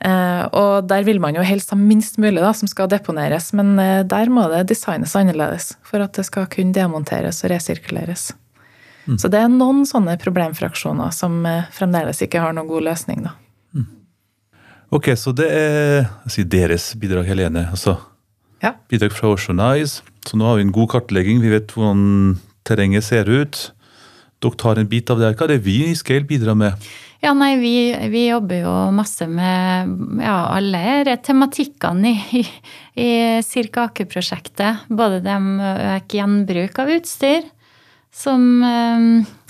Eh, 0.00 0.44
Og 0.54 0.86
der 0.88 1.02
vil 1.02 1.18
man 1.20 1.34
jo 1.34 1.42
helst 1.42 1.70
ha 1.70 1.76
minst 1.76 2.18
mulig 2.18 2.40
da, 2.40 2.52
som 2.54 2.68
skal 2.70 2.88
deponeres, 2.88 3.52
men 3.52 3.78
eh, 3.78 4.02
der 4.06 4.30
må 4.30 4.48
det 4.52 4.68
designes 4.70 5.16
annerledes 5.18 5.72
for 5.82 6.00
at 6.04 6.12
det 6.14 6.24
skal 6.26 6.46
kunne 6.46 6.72
demonteres 6.72 7.42
og 7.44 7.50
resirkuleres. 7.50 8.32
Så 9.16 9.30
det 9.32 9.38
er 9.40 9.48
noen 9.48 9.86
sånne 9.88 10.18
problemfraksjoner 10.20 11.10
som 11.16 11.40
eh, 11.48 11.64
fremdeles 11.72 12.20
ikke 12.22 12.40
har 12.44 12.52
noen 12.52 12.68
god 12.68 12.82
løsning. 12.90 13.22
da. 13.24 13.32
Ok, 14.90 15.10
så 15.20 15.32
det 15.36 15.46
er 15.52 16.06
si 16.32 16.44
deres 16.48 16.94
bidrag, 16.96 17.26
Helene. 17.28 17.66
altså 17.70 17.98
Ja. 18.62 18.72
Bidrag 18.90 19.12
fra 19.12 19.28
Oceanize. 19.34 20.02
Så 20.26 20.36
nå 20.36 20.44
har 20.48 20.56
vi 20.56 20.62
en 20.62 20.72
god 20.72 20.88
kartlegging. 20.90 21.40
Vi 21.40 21.50
vet 21.52 21.68
hvordan 21.72 22.38
terrenget 22.64 23.04
ser 23.04 23.28
ut. 23.28 23.70
Dere 24.42 24.56
tar 24.56 24.78
en 24.80 24.88
bit 24.88 25.10
av 25.10 25.18
det. 25.18 25.26
her. 25.28 25.34
Hva 25.34 25.44
er 25.44 25.52
det 25.56 25.64
vi 25.64 25.76
i 25.90 25.94
Scale 25.94 26.24
bidrar 26.26 26.56
med? 26.56 26.72
Ja, 27.18 27.32
nei, 27.34 27.56
vi, 27.58 27.90
vi 28.12 28.28
jobber 28.28 28.60
jo 28.62 28.72
masse 28.94 29.26
med 29.26 30.20
ja, 30.22 30.36
alle 30.54 31.16
tematikkene 31.18 32.12
i, 32.38 32.44
i, 32.94 33.08
Cirka 33.42 33.88
Aker-prosjektet. 33.88 34.84
Både 34.86 35.18
å 35.34 35.72
øke 35.96 36.20
gjenbruk 36.20 36.78
av 36.78 36.92
utstyr, 36.94 37.48
som 38.14 38.62
eh, 38.62 39.08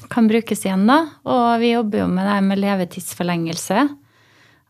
kan 0.09 0.33
brukes 0.33 0.65
igjen, 0.65 0.87
da. 0.89 1.03
Og 1.29 1.61
vi 1.61 1.75
jobber 1.75 2.07
jo 2.07 2.09
med 2.15 2.31
det 2.31 2.39
med 2.49 2.65
levetidsforlengelse 2.65 3.85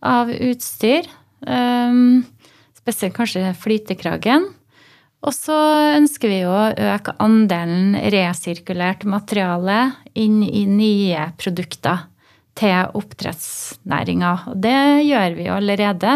av 0.03 0.35
utstyr. 0.35 1.07
eh, 1.47 2.03
spesielt 2.83 3.15
kanskje 3.15 3.55
flytekragen. 3.63 4.51
Og 5.23 5.35
så 5.39 5.55
ønsker 5.95 6.35
vi 6.35 6.45
å 6.51 6.59
øke 6.75 7.15
andelen 7.23 7.95
resirkulert 8.11 9.07
materiale 9.07 9.85
inn 10.19 10.43
i 10.43 10.67
nye 10.67 11.31
produkter 11.39 12.09
til 12.59 12.99
oppdrettsnæringa. 12.99 14.35
Og 14.53 14.61
det 14.65 14.79
gjør 15.07 15.39
vi 15.39 15.49
jo 15.49 15.57
allerede. 15.57 16.15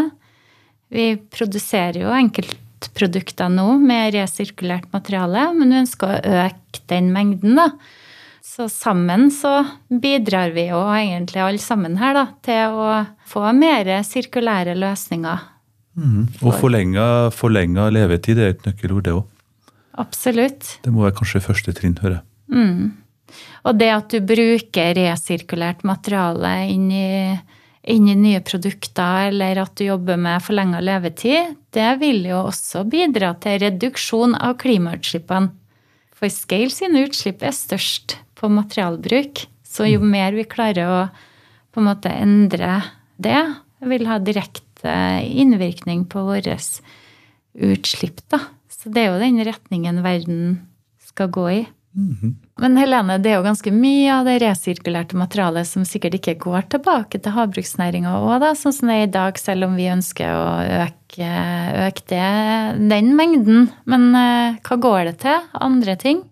Vi 0.93 1.07
produserer 1.33 2.03
jo 2.03 2.15
enkeltprodukter 2.17 3.53
nå 3.53 3.69
med 3.81 4.17
resirkulert 4.17 4.91
materiale, 4.95 5.49
men 5.57 5.73
vi 5.73 5.83
ønsker 5.85 6.09
å 6.11 6.39
øke 6.47 6.83
den 6.93 7.13
mengden, 7.15 7.57
da. 7.61 7.71
Så 8.43 8.67
sammen 8.69 9.31
så 9.33 9.63
bidrar 9.89 10.51
vi 10.53 10.67
jo 10.67 10.81
egentlig 10.93 11.41
alle 11.41 11.63
sammen 11.63 11.95
her 12.01 12.17
da, 12.19 12.27
til 12.45 12.75
å 12.75 12.89
få 13.31 13.47
mer 13.57 13.89
sirkulære 14.05 14.75
løsninger 14.77 15.49
Og 16.43 16.57
forlenga, 16.57 17.07
forlenga 17.37 17.87
levetid 17.93 18.41
er 18.41 18.55
et 18.55 18.67
nøkkelord, 18.67 19.05
det 19.07 19.13
òg. 19.13 19.27
Absolutt. 20.01 20.79
Det 20.85 20.93
må 20.93 21.05
være 21.05 21.17
kanskje 21.19 21.43
første 21.45 21.75
trinn, 21.77 21.99
hører 22.01 22.19
jeg. 22.19 22.27
Og 23.67 23.79
det 23.79 23.91
at 23.95 24.13
du 24.13 24.21
bruker 24.27 24.95
resirkulert 24.99 25.85
materiale 25.87 26.53
inn 26.73 26.89
i, 26.91 27.35
inn 27.95 28.09
i 28.11 28.19
nye 28.19 28.43
produkter, 28.45 29.31
eller 29.31 29.63
at 29.63 29.75
du 29.79 29.87
jobber 29.87 30.21
med 30.21 30.43
forlenga 30.45 30.83
levetid, 30.83 31.57
det 31.75 31.91
vil 32.03 32.27
jo 32.29 32.45
også 32.49 32.85
bidra 32.91 33.33
til 33.43 33.61
reduksjon 33.65 34.37
av 34.39 34.59
klimautslippene. 34.63 35.53
For 36.23 36.31
Scale 36.31 36.71
sine 36.71 37.03
utslipp 37.09 37.43
er 37.43 37.55
størst 37.57 38.17
på 38.39 38.51
materialbruk. 38.53 39.47
Så 39.67 39.89
jo 39.89 40.03
mer 40.05 40.37
vi 40.37 40.45
klarer 40.47 40.87
å 40.87 40.99
på 41.73 41.81
en 41.81 41.89
måte 41.89 42.11
endre 42.13 42.83
det, 43.23 43.41
vil 43.83 44.07
ha 44.07 44.19
direkte 44.23 44.93
innvirkning 45.25 46.05
på 46.11 46.23
våre 46.27 46.59
utslipp. 47.55 48.21
da. 48.29 48.41
Så 48.69 48.91
det 48.93 49.05
er 49.05 49.13
jo 49.13 49.23
den 49.23 49.41
retningen 49.47 50.03
verden 50.05 50.43
skal 51.03 51.31
gå 51.33 51.47
i. 51.51 51.63
Men 51.93 52.77
Helene, 52.81 53.19
det 53.21 53.33
er 53.33 53.37
jo 53.37 53.45
ganske 53.45 53.73
mye 53.75 54.09
av 54.15 54.29
det 54.29 54.39
resirkulerte 54.41 55.19
materialet 55.19 55.69
som 55.69 55.85
sikkert 55.85 56.17
ikke 56.17 56.39
går 56.41 56.69
tilbake 56.73 57.21
til 57.21 57.35
havbruksnæringa 57.37 58.15
òg, 58.17 58.47
sånn 58.57 58.75
som 58.77 58.89
det 58.89 58.97
er 58.97 59.09
i 59.09 59.13
dag, 59.13 59.41
selv 59.41 59.69
om 59.69 59.77
vi 59.77 59.91
ønsker 59.93 60.33
å 60.33 60.47
øke, 60.87 61.33
øke 61.87 62.07
det, 62.09 62.29
den 62.93 63.13
mengden. 63.19 63.67
Men 63.85 64.09
uh, 64.17 64.61
hva 64.65 64.79
går 64.81 65.11
det 65.11 65.17
til? 65.27 65.51
Andre 65.61 65.97
ting? 66.01 66.23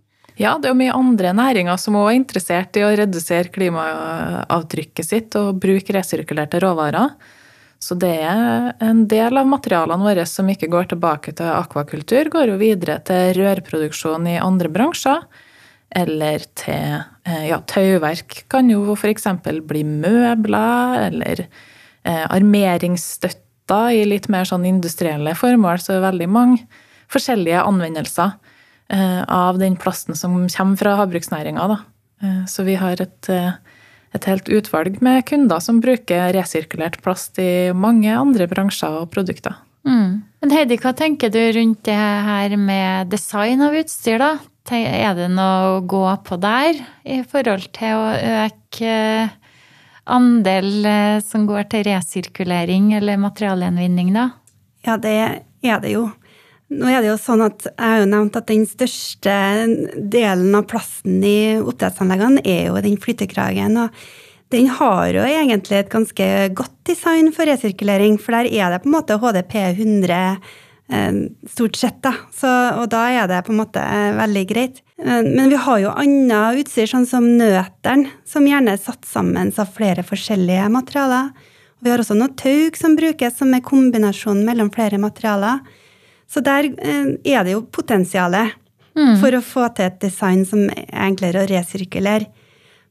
Ja, 0.40 0.55
det 0.57 0.70
er 0.70 0.73
jo 0.73 0.81
mye 0.81 0.96
andre 0.96 1.35
næringer 1.37 1.77
som 1.77 1.99
òg 2.01 2.14
er 2.14 2.16
interessert 2.23 2.79
i 2.81 2.87
å 2.87 2.94
redusere 2.96 3.53
klimaavtrykket 3.53 5.05
sitt 5.11 5.37
og 5.37 5.61
bruke 5.61 5.92
resirkulerte 5.92 6.62
råvarer. 6.64 7.12
Så 7.81 7.96
det 8.01 8.14
er 8.25 8.73
en 8.85 9.07
del 9.09 9.37
av 9.40 9.49
materialene 9.49 10.05
våre 10.05 10.25
som 10.29 10.49
ikke 10.53 10.68
går 10.73 10.90
tilbake 10.94 11.33
til 11.37 11.49
akvakultur, 11.53 12.29
går 12.33 12.53
jo 12.53 12.59
videre 12.61 12.99
til 13.05 13.37
rørproduksjon 13.40 14.29
i 14.33 14.40
andre 14.40 14.73
bransjer. 14.73 15.25
Eller 15.90 16.44
til 16.59 17.00
eh, 17.26 17.46
ja, 17.48 17.59
tauverk 17.66 18.44
kan 18.53 18.70
jo 18.70 18.94
f.eks. 18.94 19.26
bli 19.66 19.83
møbler, 19.87 21.09
eller 21.09 21.44
eh, 21.46 22.26
armeringsstøtter 22.31 23.96
i 23.98 24.05
litt 24.07 24.29
mer 24.31 24.46
sånn 24.46 24.68
industrielle 24.68 25.35
formål. 25.38 25.83
Så 25.83 25.98
veldig 26.03 26.31
mange 26.31 26.62
forskjellige 27.11 27.64
anvendelser 27.66 28.37
eh, 28.92 29.22
av 29.26 29.59
den 29.59 29.76
plasten 29.81 30.18
som 30.18 30.37
kommer 30.46 30.81
fra 30.81 30.94
havbruksnæringa. 31.00 31.81
Eh, 32.22 32.44
så 32.50 32.66
vi 32.66 32.76
har 32.79 33.00
et, 33.03 33.29
eh, 33.29 33.53
et 34.14 34.31
helt 34.31 34.48
utvalg 34.48 35.00
med 35.03 35.24
kunder 35.26 35.62
som 35.62 35.81
bruker 35.83 36.33
resirkulert 36.37 37.00
plast 37.03 37.38
i 37.38 37.72
mange 37.74 38.14
andre 38.14 38.46
bransjer 38.50 39.03
og 39.03 39.11
produkter. 39.14 39.59
Mm. 39.87 40.22
Men 40.42 40.53
Heidi, 40.53 40.76
hva 40.81 40.92
tenker 40.96 41.33
du 41.33 41.40
rundt 41.57 41.85
det 41.88 41.96
her 41.96 42.57
med 42.61 43.11
design 43.12 43.62
av 43.64 43.76
utstyr, 43.79 44.20
da? 44.20 44.35
Er 44.70 45.14
det 45.16 45.31
noe 45.33 45.79
å 45.79 45.81
gå 45.88 46.05
på 46.27 46.37
der 46.38 46.77
i 47.03 47.23
forhold 47.27 47.70
til 47.75 47.96
å 47.96 48.11
øke 48.44 48.92
andel 50.11 50.87
eh, 50.87 51.18
som 51.25 51.46
går 51.49 51.68
til 51.73 51.85
resirkulering 51.88 52.92
eller 52.99 53.20
materialgjenvinning, 53.20 54.12
da? 54.14 54.31
Ja, 54.87 54.96
det 55.01 55.14
er 55.64 55.83
det 55.83 55.94
jo. 55.94 56.07
Nå 56.70 56.87
er 56.87 57.03
det 57.03 57.11
jo 57.11 57.18
sånn 57.18 57.42
at 57.42 57.64
Jeg 57.66 57.83
har 57.83 58.01
jo 58.05 58.09
nevnt 58.12 58.37
at 58.38 58.46
den 58.46 58.62
største 58.68 59.35
delen 59.99 60.55
av 60.55 60.68
plasten 60.70 61.18
i 61.27 61.59
oppdrettsanleggene 61.59 62.44
er 62.46 62.68
jo 62.68 62.83
den 62.85 62.99
flytekragen. 63.01 63.77
og 63.77 64.55
Den 64.55 64.70
har 64.79 65.11
jo 65.11 65.27
egentlig 65.27 65.81
et 65.81 65.92
ganske 65.92 66.27
godt 66.55 66.77
design 66.87 67.33
for 67.35 67.51
resirkulering, 67.51 68.18
for 68.23 68.38
der 68.38 68.51
er 68.51 68.70
det 68.70 68.85
på 68.85 68.90
en 68.90 68.99
måte 69.01 69.18
HDP 69.18 69.57
100 69.75 70.14
eh, 70.14 70.59
stort 71.48 71.76
sett. 71.76 72.00
da. 72.03 72.12
Så, 72.35 72.48
og 72.81 72.88
da 72.90 73.05
er 73.11 73.29
det 73.31 73.44
på 73.46 73.53
en 73.55 73.61
måte 73.61 73.83
eh, 73.83 74.12
veldig 74.18 74.44
greit. 74.50 74.81
Eh, 74.98 75.22
Men 75.22 75.48
vi 75.53 75.57
har 75.57 75.79
jo 75.79 75.92
annet 75.94 76.61
utstyr, 76.62 76.88
sånn 76.90 77.07
som 77.07 77.26
nøteren, 77.38 78.09
som 78.26 78.46
gjerne 78.46 78.74
er 78.74 78.83
satt 78.83 79.05
sammen 79.07 79.53
av 79.57 79.70
flere 79.76 80.03
forskjellige 80.07 80.68
materialer. 80.72 81.31
Og 81.81 81.87
vi 81.87 81.90
har 81.94 82.03
også 82.03 82.16
noe 82.18 82.35
taug 82.37 82.76
som 82.76 82.96
brukes, 82.98 83.38
som 83.38 83.55
er 83.55 83.62
kombinasjonen 83.64 84.44
mellom 84.44 84.70
flere 84.74 84.98
materialer. 85.00 85.62
Så 86.31 86.42
der 86.44 86.68
eh, 86.79 87.14
er 87.24 87.44
det 87.46 87.55
jo 87.57 87.62
potensialet 87.70 88.57
for 89.20 89.33
å 89.33 89.40
få 89.40 89.68
til 89.74 89.87
et 89.87 90.00
design 90.03 90.42
som 90.44 90.66
er 90.68 90.88
enklere 91.07 91.44
å 91.44 91.48
resirkulere. 91.48 92.26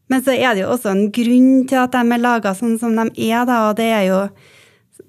Men 0.10 0.24
så 0.26 0.32
er 0.34 0.56
det 0.56 0.64
jo 0.64 0.72
også 0.74 0.90
en 0.90 1.12
grunn 1.14 1.68
til 1.70 1.78
at 1.78 1.92
de 1.94 2.02
er 2.16 2.22
laga 2.24 2.56
sånn 2.58 2.80
som 2.80 2.96
de 2.96 3.04
er, 3.30 3.44
da, 3.46 3.70
og 3.70 3.76
det 3.78 3.90
er 3.94 4.06
jo 4.08 4.22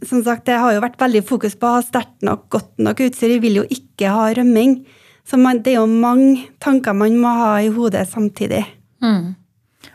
som 0.07 0.23
sagt, 0.25 0.47
det 0.49 0.59
har 0.61 0.75
jo 0.75 0.83
vært 0.85 1.01
veldig 1.01 1.23
fokus 1.29 1.57
på 1.59 1.69
å 1.69 1.77
ha 1.79 1.83
sterkt 1.85 2.25
nok, 2.27 2.49
godt 2.53 2.73
nok 2.83 3.03
utstyr. 3.05 3.35
Vi 3.37 3.43
vil 3.45 3.61
jo 3.61 3.67
ikke 3.69 4.13
ha 4.15 4.31
rømming. 4.37 4.81
Så 5.29 5.39
man, 5.39 5.61
det 5.63 5.75
er 5.75 5.83
jo 5.83 5.91
mange 5.91 6.49
tanker 6.63 6.97
man 6.97 7.19
må 7.21 7.33
ha 7.43 7.53
i 7.63 7.71
hodet 7.73 8.07
samtidig. 8.11 8.65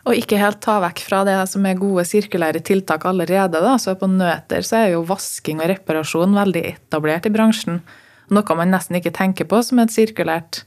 Og 0.06 0.14
ikke 0.14 0.38
helt 0.38 0.60
ta 0.62 0.78
vekk 0.82 1.02
fra 1.02 1.24
det 1.26 1.36
som 1.50 1.66
er 1.66 1.78
gode 1.78 2.04
sirkulære 2.06 2.62
tiltak 2.66 3.04
allerede. 3.08 3.58
Da. 3.62 3.74
Så 3.82 3.96
på 3.98 4.08
nøter 4.10 4.64
så 4.66 4.80
er 4.84 4.92
jo 4.94 5.04
vasking 5.06 5.60
og 5.62 5.70
reparasjon 5.72 6.36
veldig 6.36 6.62
etablert 6.76 7.26
i 7.26 7.34
bransjen. 7.34 7.80
Noe 8.30 8.58
man 8.58 8.72
nesten 8.74 8.98
ikke 8.98 9.14
tenker 9.14 9.46
på 9.50 9.60
som 9.66 9.82
et 9.82 9.94
sirkulært 9.94 10.62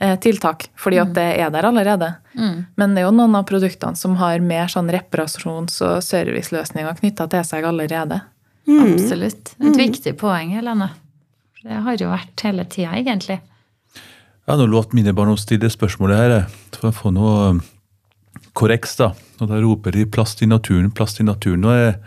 eh, 0.00 0.16
tiltak, 0.20 0.68
fordi 0.76 1.00
at 1.00 1.12
det 1.16 1.28
er 1.40 1.52
der 1.52 1.68
allerede. 1.68 2.10
Men 2.80 2.96
det 2.96 3.04
er 3.04 3.08
jo 3.08 3.14
noen 3.16 3.36
av 3.38 3.46
produktene 3.48 3.96
som 3.96 4.16
har 4.20 4.40
mer 4.44 4.72
sånn 4.72 4.90
reparasjons- 4.92 5.80
og 5.84 6.02
serviceløsninger 6.04 7.00
knytta 7.00 7.28
til 7.32 7.46
seg 7.48 7.68
allerede. 7.68 8.20
Absolutt. 8.68 9.54
Et 9.60 9.78
viktig 9.80 10.14
poeng, 10.20 10.52
Helene. 10.52 10.90
Det 11.62 11.80
har 11.84 11.96
jo 11.98 12.10
vært 12.12 12.44
hele 12.46 12.66
tida, 12.70 12.92
egentlig. 12.98 13.40
Jeg 13.98 14.54
har 14.54 14.60
nå 14.60 14.68
lovt 14.70 14.94
mine 14.96 15.12
barn 15.16 15.32
å 15.34 15.40
stille 15.40 15.68
spørsmålet 15.72 16.20
her, 16.20 16.34
for 16.76 16.90
å 16.90 16.94
få 16.96 17.12
noe 17.12 17.58
korreks. 18.56 18.96
da. 18.96 19.12
Og 19.40 19.48
da 19.48 19.60
roper 19.60 19.92
de 19.92 20.06
'plast 20.06 20.42
i 20.42 20.46
naturen', 20.46 20.92
'plast 20.92 21.20
i 21.20 21.24
naturen'. 21.24 21.60
Nå 21.60 21.68
er 21.70 21.84
jeg 21.84 21.98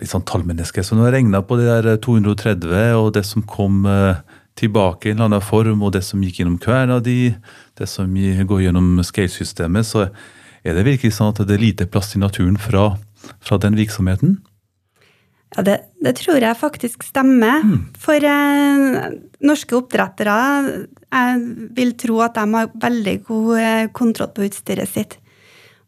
litt 0.00 0.10
sånn 0.10 0.24
tallmenneske, 0.24 0.82
så 0.84 0.94
nå 0.94 1.04
har 1.04 1.12
jeg 1.12 1.24
regna 1.24 1.42
på 1.42 1.56
det 1.56 1.66
der 1.84 1.96
230, 1.96 2.94
og 2.94 3.12
det 3.12 3.24
som 3.24 3.42
kom 3.42 3.86
eh, 3.86 4.16
tilbake 4.56 5.06
i 5.06 5.10
en 5.10 5.16
eller 5.16 5.24
annen 5.24 5.40
form, 5.40 5.82
og 5.82 5.92
det 5.92 6.04
som 6.04 6.20
gikk 6.20 6.40
gjennom 6.40 6.58
kverna 6.58 7.00
di, 7.00 7.34
det 7.76 7.88
som 7.88 8.12
går 8.12 8.60
gjennom 8.60 9.02
scale-systemet, 9.02 9.86
så 9.86 10.10
er 10.64 10.74
det 10.74 10.84
virkelig 10.84 11.12
sånn 11.12 11.32
at 11.32 11.46
det 11.46 11.54
er 11.54 11.64
lite 11.64 11.86
plast 11.86 12.16
i 12.16 12.18
naturen 12.18 12.56
fra, 12.56 12.98
fra 13.40 13.58
den 13.58 13.76
virksomheten? 13.76 14.38
Ja, 15.54 15.62
det, 15.62 15.76
det 16.02 16.16
tror 16.18 16.42
jeg 16.42 16.58
faktisk 16.58 17.06
stemmer. 17.06 17.62
For 18.02 18.18
eh, 18.18 18.96
norske 19.46 19.76
oppdrettere 19.78 20.38
Jeg 21.06 21.44
vil 21.76 21.94
tro 22.00 22.18
at 22.24 22.34
de 22.34 22.46
har 22.56 22.72
veldig 22.82 23.16
god 23.28 23.52
eh, 23.60 23.84
kontroll 23.94 24.32
på 24.34 24.48
utstyret 24.48 24.90
sitt. 24.90 25.18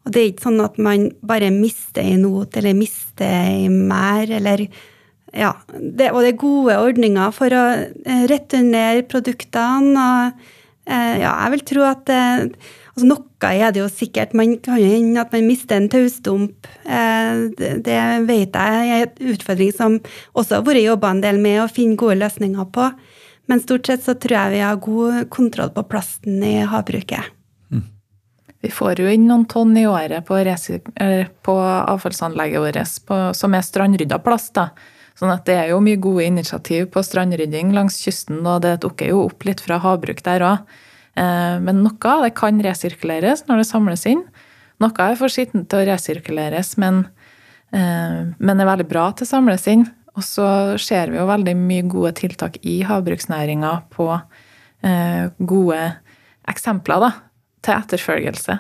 Og 0.07 0.15
det 0.15 0.21
er 0.23 0.31
ikke 0.31 0.47
sånn 0.47 0.63
at 0.65 0.79
man 0.81 1.11
bare 1.27 1.51
mister 1.53 2.07
en 2.07 2.23
not 2.25 2.57
eller 2.57 2.77
mister 2.79 3.29
en 3.29 3.83
mer, 3.91 4.31
eller 4.39 4.69
ja, 5.37 5.53
det, 5.75 6.11
Og 6.13 6.23
det 6.25 6.31
er 6.31 6.41
gode 6.41 6.79
ordninger 6.81 7.35
for 7.37 7.53
å 7.53 7.65
eh, 7.77 8.25
returnere 8.31 9.05
produktene. 9.05 9.93
og 10.01 10.39
eh, 10.89 11.19
ja, 11.21 11.35
jeg 11.45 11.53
vil 11.53 11.65
tro 11.69 11.85
at 11.85 12.09
eh, 12.15 12.47
altså 12.99 13.09
Noe 13.09 13.53
er 13.55 13.73
det 13.73 13.81
jo 13.81 13.89
sikkert. 13.93 14.35
Man 14.37 14.57
kan 14.63 14.81
jo 14.83 14.91
hende 14.91 15.23
at 15.23 15.33
man 15.35 15.47
mister 15.47 15.79
en 15.79 15.89
taustump. 15.93 16.69
Eh, 16.85 17.47
det, 17.59 17.73
det 17.87 18.03
vet 18.29 18.59
jeg 18.59 18.91
er 18.93 19.07
en 19.07 19.33
utfordring 19.35 19.73
som 19.77 19.97
også 20.35 20.59
har 20.59 20.67
vært 20.67 20.85
jobba 20.85 21.15
en 21.15 21.25
del 21.25 21.41
med 21.43 21.63
å 21.63 21.71
finne 21.71 21.99
gode 22.01 22.19
løsninger 22.21 22.69
på. 22.75 22.91
Men 23.49 23.65
stort 23.65 23.89
sett 23.89 24.05
så 24.05 24.19
tror 24.19 24.37
jeg 24.37 24.57
vi 24.59 24.63
har 24.67 24.83
god 24.85 25.25
kontroll 25.33 25.73
på 25.73 25.87
plasten 25.89 26.43
i 26.45 26.59
havbruket. 26.69 27.35
Vi 28.59 28.71
får 28.75 28.99
jo 28.99 29.11
inn 29.15 29.29
noen 29.29 29.45
tonn 29.47 29.77
i 29.79 29.87
året 29.87 30.27
på, 30.27 30.39
på 31.47 31.55
avfallsanlegget 31.63 32.65
vårt 32.65 32.97
på, 33.07 33.19
som 33.39 33.55
er 33.55 33.63
strandrydda 33.63 34.19
plast. 34.25 34.57
da. 34.59 34.73
Sånn 35.19 35.31
at 35.31 35.47
det 35.47 35.55
er 35.59 35.71
jo 35.73 35.79
mye 35.83 35.99
gode 36.03 36.27
initiativ 36.27 36.89
på 36.95 37.03
strandrydding 37.07 37.71
langs 37.75 38.01
kysten, 38.03 38.43
og 38.47 38.63
det 38.67 38.81
dukker 38.83 39.13
jo 39.13 39.25
opp 39.29 39.47
litt 39.47 39.63
fra 39.63 39.79
havbruk 39.83 40.23
der 40.27 40.45
òg. 40.47 40.77
Men 41.19 41.83
noe 41.83 42.11
av 42.13 42.23
det 42.23 42.35
kan 42.39 42.61
resirkuleres 42.63 43.47
når 43.49 43.63
det 43.63 43.69
samles 43.69 44.05
inn. 44.07 44.21
Noe 44.79 45.03
er 45.03 45.17
for 45.19 45.33
skittent 45.33 45.67
til 45.71 45.83
å 45.83 45.89
resirkuleres, 45.89 46.77
men, 46.79 47.07
eh, 47.75 48.29
men 48.39 48.61
er 48.61 48.69
veldig 48.69 48.89
bra 48.89 49.09
til 49.13 49.27
å 49.27 49.33
samles 49.33 49.67
inn. 49.71 49.87
Og 50.15 50.23
så 50.27 50.79
ser 50.79 51.11
vi 51.11 51.19
jo 51.19 51.27
veldig 51.27 51.55
mye 51.59 51.87
gode 51.91 52.15
tiltak 52.19 52.59
i 52.63 52.81
havbruksnæringa 52.87 53.73
på 53.95 54.09
eh, 54.15 55.31
gode 55.39 55.83
eksempler 56.49 57.05
da, 57.05 57.13
til 57.63 57.75
etterfølgelse. 57.77 58.59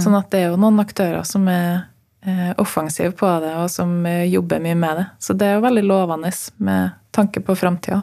Sånn 0.00 0.16
at 0.16 0.30
det 0.32 0.40
er 0.40 0.52
jo 0.52 0.60
noen 0.60 0.80
aktører 0.80 1.26
som 1.28 1.44
er 1.52 1.84
eh, 2.24 2.52
offensive 2.60 3.12
på 3.18 3.28
det, 3.42 3.52
og 3.60 3.68
som 3.72 3.98
eh, 4.08 4.24
jobber 4.32 4.62
mye 4.64 4.78
med 4.80 5.00
det. 5.00 5.06
Så 5.20 5.36
det 5.36 5.48
er 5.48 5.58
jo 5.58 5.66
veldig 5.66 5.84
lovende 5.84 6.32
med 6.64 6.94
tanke 7.12 7.42
på 7.44 7.56
framtida. 7.58 8.00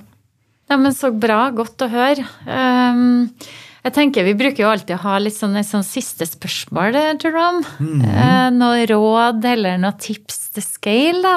Ja, 0.70 0.78
men 0.78 0.94
Så 0.94 1.10
bra. 1.12 1.50
Godt 1.52 1.82
å 1.84 1.90
høre. 1.92 2.24
Um, 2.46 3.32
jeg 3.82 3.96
tenker 3.96 4.28
Vi 4.28 4.36
bruker 4.38 4.64
jo 4.64 4.72
alltid 4.72 4.96
å 4.98 5.04
ha 5.06 5.18
litt 5.22 5.38
sånn, 5.38 5.58
et 5.60 5.68
sånn 5.68 5.86
siste 5.86 6.28
spørsmål, 6.30 6.98
eh, 7.00 7.16
Jerome. 7.22 7.66
Eh, 7.82 8.50
noe 8.54 8.86
råd 8.90 9.46
eller 9.54 9.82
noe 9.82 9.96
tips 10.02 10.38
til 10.56 10.66
scale, 10.66 11.22
da. 11.26 11.36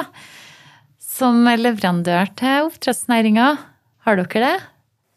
som 0.99 1.45
leverandør 1.47 2.25
til 2.37 2.69
oppdrettsnæringa? 2.69 3.49
Har 4.05 4.19
dere 4.19 4.41
det? 4.43 4.55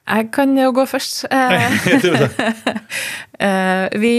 Jeg 0.09 0.31
kan 0.33 0.55
jo 0.57 0.71
gå 0.73 0.87
først. 0.89 1.27
Vi 4.03 4.17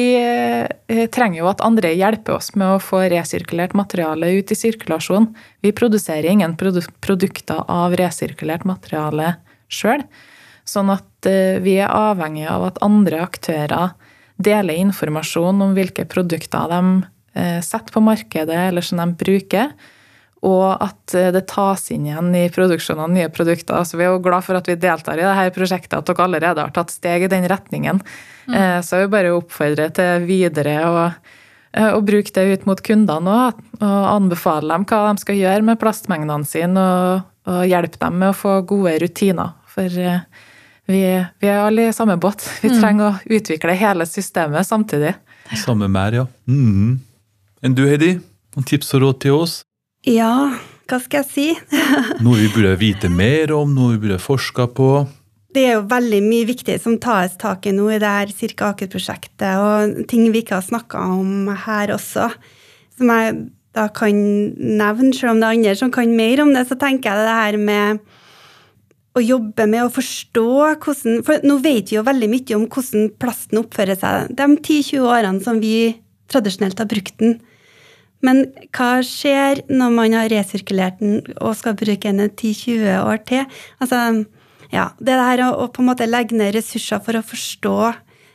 trenger 1.09 1.39
jo 1.39 1.47
at 1.49 1.63
andre 1.65 1.89
hjelper 1.97 2.35
oss 2.35 2.51
med 2.53 2.75
å 2.75 2.83
få 2.83 2.99
resirkulert 3.09 3.73
materiale 3.73 4.29
ut 4.37 4.53
i 4.53 4.59
sirkulasjon. 4.59 5.31
Vi 5.65 5.73
produserer 5.73 6.29
ingen 6.29 6.53
produkter 6.59 7.63
av 7.65 7.97
resirkulert 7.97 8.69
materiale 8.69 9.39
sjøl. 9.65 10.05
Sånn 10.69 10.91
at 10.93 11.27
vi 11.63 11.79
er 11.81 11.89
avhengig 11.89 12.45
av 12.47 12.67
at 12.67 12.77
andre 12.85 13.23
aktører 13.25 13.95
deler 14.39 14.77
informasjon 14.79 15.63
om 15.65 15.73
hvilke 15.75 16.05
produkter 16.07 16.69
de 16.71 17.61
setter 17.65 17.95
på 17.95 18.03
markedet, 18.03 18.59
eller 18.69 18.85
som 18.85 19.01
de 19.01 19.07
bruker 19.17 19.73
og 20.45 20.79
at 20.79 21.15
eh, 21.17 21.31
det 21.35 21.47
tas 21.51 21.89
inn 21.91 22.07
igjen 22.07 22.31
i 22.37 22.45
produksjonen 22.53 23.03
av 23.03 23.11
nye 23.11 23.31
produkter. 23.33 23.83
Så 23.83 23.99
vi 23.99 24.05
er 24.05 24.13
jo 24.13 24.21
glad 24.23 24.45
for 24.45 24.59
at 24.59 24.69
vi 24.69 24.77
deltar 24.79 25.19
i 25.19 25.25
dette 25.25 25.55
prosjektet, 25.55 25.97
at 25.97 26.07
dere 26.07 26.25
allerede 26.25 26.63
har 26.63 26.75
tatt 26.75 26.93
steg 26.93 27.25
i 27.25 27.31
den 27.31 27.47
retningen. 27.51 27.99
Mm. 28.47 28.55
Eh, 28.55 28.77
så 28.85 28.99
jeg 28.99 29.07
vil 29.07 29.15
bare 29.17 29.35
oppfordre 29.35 29.89
til 29.95 30.27
videre 30.29 30.77
å, 30.87 31.01
eh, 31.73 31.91
å 31.91 31.99
bruke 32.05 32.31
det 32.35 32.45
ut 32.53 32.69
mot 32.69 32.83
kundene 32.83 33.35
òg. 33.49 33.63
Og 33.79 34.11
anbefale 34.15 34.71
dem 34.71 34.87
hva 34.87 35.01
de 35.09 35.25
skal 35.25 35.41
gjøre 35.41 35.65
med 35.71 35.81
plastmengdene 35.81 36.47
sine, 36.47 36.79
og, 36.79 37.27
og 37.49 37.65
hjelpe 37.67 37.99
dem 37.99 38.21
med 38.23 38.31
å 38.31 38.39
få 38.39 38.61
gode 38.69 38.95
rutiner. 39.03 39.57
For 39.69 39.91
vi, 40.89 41.03
vi 41.39 41.49
er 41.49 41.61
alle 41.61 41.89
i 41.89 41.93
samme 41.93 42.17
båt. 42.21 42.43
Vi 42.63 42.71
mm. 42.71 42.79
trenger 42.81 43.05
å 43.09 43.37
utvikle 43.37 43.77
hele 43.77 44.07
systemet 44.09 44.67
samtidig. 44.67 45.13
Samme 45.57 45.89
mer, 45.91 46.17
ja. 46.17 46.25
Mm. 46.49 46.97
Enn 47.61 47.77
du, 47.77 47.85
Heidi? 47.89 48.15
Noen 48.55 48.65
tips 48.65 48.95
og 48.97 49.05
råd 49.05 49.21
til 49.25 49.37
oss? 49.37 49.59
Ja, 50.07 50.33
hva 50.89 50.99
skal 51.03 51.21
jeg 51.21 51.29
si? 51.29 51.47
noe 52.25 52.39
vi 52.39 52.49
burde 52.53 52.73
vite 52.81 53.11
mer 53.13 53.53
om, 53.53 53.71
noe 53.75 53.95
vi 53.95 54.03
burde 54.07 54.19
forske 54.23 54.65
på? 54.73 54.89
Det 55.53 55.65
er 55.65 55.77
jo 55.77 55.85
veldig 55.89 56.19
mye 56.25 56.47
viktig 56.49 56.75
som 56.81 56.97
tas 57.01 57.37
tak 57.41 57.65
i 57.69 57.73
nå 57.73 57.87
i 57.89 58.01
det 58.01 58.09
her 58.09 58.33
Cirka 58.33 58.73
Aker-prosjektet, 58.73 59.61
og 59.61 60.03
ting 60.09 60.27
vi 60.29 60.43
ikke 60.43 60.59
har 60.59 60.65
snakka 60.65 61.01
om 61.17 61.49
her 61.65 61.93
også. 61.95 62.29
Som 62.97 63.13
jeg 63.13 63.39
da 63.77 63.85
kan 63.93 64.17
nevne, 64.57 65.13
selv 65.13 65.35
om 65.35 65.41
det 65.41 65.47
er 65.47 65.57
andre 65.57 65.75
som 65.77 65.91
kan 65.93 66.13
mer 66.17 66.41
om 66.43 66.53
det, 66.55 66.65
så 66.69 66.77
tenker 66.79 67.13
jeg 67.13 67.27
det 67.27 67.37
her 67.37 67.57
med 67.61 67.99
å 69.17 69.23
jobbe 69.23 69.65
med 69.69 69.85
å 69.85 69.91
forstå 69.93 70.47
hvordan 70.83 71.23
For 71.25 71.45
nå 71.47 71.57
vet 71.63 71.91
vi 71.91 71.97
jo 71.97 72.05
veldig 72.05 72.29
mye 72.31 72.57
om 72.57 72.65
hvordan 72.69 73.09
plasten 73.21 73.61
oppfører 73.63 73.97
seg 73.99 74.33
de 74.37 74.47
10-20 74.53 75.07
årene 75.09 75.43
som 75.45 75.61
vi 75.61 75.75
tradisjonelt 76.29 76.77
har 76.77 76.89
brukt 76.89 77.15
den. 77.21 77.39
Men 78.25 78.43
hva 78.75 78.99
skjer 79.05 79.63
når 79.71 79.95
man 79.95 80.15
har 80.17 80.29
resirkulert 80.31 80.99
den 81.01 81.23
og 81.39 81.55
skal 81.57 81.77
bruke 81.79 82.11
den 82.11 82.29
10-20 82.29 82.99
år 82.99 83.23
til? 83.25 83.47
Altså, 83.81 84.01
ja, 84.69 84.91
det 84.99 85.15
der 85.17 85.45
å, 85.47 85.53
å, 85.63 85.69
på 85.73 85.81
en 85.81 85.89
måte 85.89 86.09
legge 86.09 86.37
ned 86.37 86.53
ressurser 86.57 87.01
for 87.05 87.17
å 87.17 87.25
forstå 87.25 87.77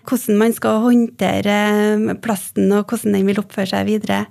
hvordan 0.04 0.40
man 0.40 0.52
skal 0.52 0.82
håndtere 0.84 2.16
plasten, 2.24 2.72
og 2.76 2.90
hvordan 2.90 3.14
den 3.16 3.28
vil 3.28 3.40
oppføre 3.40 3.70
seg 3.70 3.86
videre. 3.88 4.24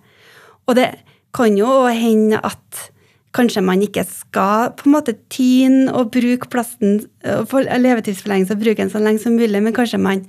Og 0.68 0.78
det 0.78 0.90
kan 1.34 1.56
jo 1.58 1.86
hende 1.90 2.42
at 2.46 2.90
kanskje 3.34 3.64
man 3.66 3.82
ikke 3.82 4.04
skal 4.08 4.74
på 4.78 4.88
en 4.88 4.96
måte 4.96 5.16
tyne 5.34 5.88
og 5.94 6.12
bruke 6.14 6.50
plasten 6.54 7.02
for 7.50 7.66
levetidsforlengelse 7.66 8.56
og 8.56 8.62
bruke 8.62 8.82
den 8.84 8.94
så 8.94 9.02
lenge 9.02 9.24
som 9.24 9.38
mulig, 9.38 9.62
men 9.64 9.76
kanskje 9.76 10.02
man 10.02 10.26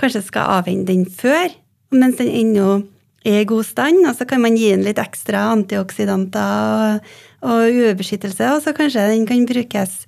kanskje 0.00 0.24
skal 0.24 0.56
avvende 0.58 0.88
den 0.88 1.04
før, 1.04 1.52
mens 1.92 2.20
den 2.20 2.30
ennå 2.32 2.80
er 3.26 3.42
i 3.42 3.48
god 3.48 3.66
stand, 3.68 4.00
og 4.08 4.16
så 4.16 4.24
kan 4.28 4.40
man 4.40 4.56
gi 4.56 4.70
den 4.72 4.86
litt 4.86 5.00
ekstra 5.00 5.50
antioksidanter 5.52 7.00
og, 7.00 7.10
og 7.44 7.66
UV-beskyttelse, 7.68 8.46
og 8.54 8.62
så 8.64 8.72
kanskje 8.76 9.10
den 9.12 9.26
kan 9.28 9.44
brukes 9.48 9.98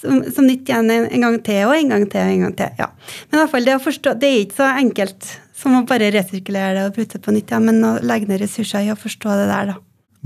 som, 0.00 0.20
som 0.32 0.46
nytt 0.48 0.68
igjen 0.68 0.90
en, 0.92 1.22
gang 1.24 1.38
til 1.44 1.68
og 1.68 1.76
en 1.76 1.94
gang 1.94 2.04
til 2.12 2.24
og 2.24 2.34
en 2.34 2.44
gang 2.46 2.56
til. 2.58 2.74
ja. 2.80 2.90
Men 3.28 3.38
i 3.38 3.42
hvert 3.42 3.54
fall 3.54 3.68
det 3.68 3.76
å 3.76 3.84
forstå, 3.84 4.16
det 4.20 4.28
er 4.28 4.42
ikke 4.44 4.60
så 4.60 4.68
enkelt 4.80 5.30
som 5.60 5.76
å 5.76 5.84
bare 5.88 6.12
resirkulere 6.14 6.76
det 6.76 6.84
og 6.88 6.96
bruke 6.96 7.16
det 7.16 7.22
på 7.24 7.34
nytt 7.36 7.52
igjen, 7.52 7.68
men 7.68 7.84
å 7.84 7.94
legge 8.04 8.28
ned 8.28 8.40
ressurser 8.44 8.86
i 8.86 8.92
å 8.92 8.98
forstå 9.00 9.40
det 9.40 9.48
der, 9.50 9.72
da. 9.72 9.78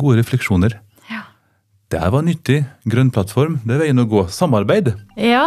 Gode 0.02 0.18
refleksjoner. 0.22 0.78
Det 1.94 2.00
her 2.02 2.11
var 2.11 2.24
nyttig. 2.26 2.57
Grønn 2.90 3.11
plattform, 3.14 3.61
det 3.62 3.76
er 3.76 3.85
veien 3.85 4.02
å 4.02 4.04
gå. 4.11 4.24
Samarbeid. 4.26 4.88
Ja, 5.14 5.44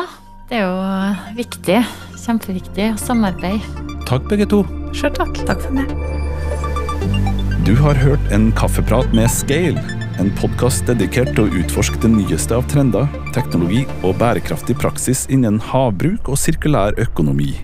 det 0.47 0.61
er 0.61 0.69
jo 0.69 1.33
viktig. 1.35 1.81
Kjempeviktig. 2.21 2.85
Samarbeid. 3.01 3.65
Takk, 4.07 4.29
begge 4.31 4.47
to. 4.47 4.61
Sjøl 4.95 5.11
takk. 5.17 5.41
Takk 5.43 5.65
for 5.65 5.75
meg. 5.75 5.91
Du 7.67 7.73
har 7.81 7.99
hørt 7.99 8.31
en 8.31 8.47
kaffeprat 8.55 9.11
med 9.11 9.27
Scale, 9.27 9.83
en 10.23 10.31
podkast 10.39 10.87
dedikert 10.87 11.33
til 11.35 11.49
å 11.49 11.59
utforske 11.65 11.99
det 12.05 12.13
nyeste 12.15 12.55
av 12.55 12.63
trender, 12.71 13.11
teknologi 13.35 13.83
og 13.99 14.15
bærekraftig 14.23 14.79
praksis 14.79 15.27
innen 15.27 15.59
havbruk 15.59 16.31
og 16.31 16.39
sirkulær 16.39 16.95
økonomi. 17.09 17.57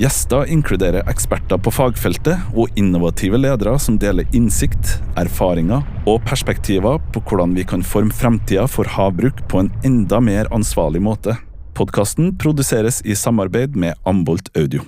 Gjester 0.00 0.48
inkluderer 0.48 1.04
eksperter 1.10 1.60
på 1.60 1.72
fagfeltet 1.74 2.56
og 2.56 2.72
innovative 2.80 3.40
ledere 3.40 3.74
som 3.82 3.98
deler 4.00 4.28
innsikt, 4.36 4.96
erfaringer 5.20 5.84
og 6.08 6.24
perspektiver 6.28 6.96
på 7.12 7.22
hvordan 7.28 7.52
vi 7.58 7.66
kan 7.68 7.84
forme 7.84 8.14
fremtida 8.16 8.64
for 8.70 8.88
havbruk 8.88 9.44
på 9.52 9.64
en 9.64 9.70
enda 9.84 10.22
mer 10.24 10.48
ansvarlig 10.54 11.04
måte. 11.04 11.36
Podkasten 11.76 12.34
produseres 12.40 13.02
i 13.04 13.16
samarbeid 13.16 13.76
med 13.76 13.96
Ambolt 14.08 14.52
Audio. 14.56 14.84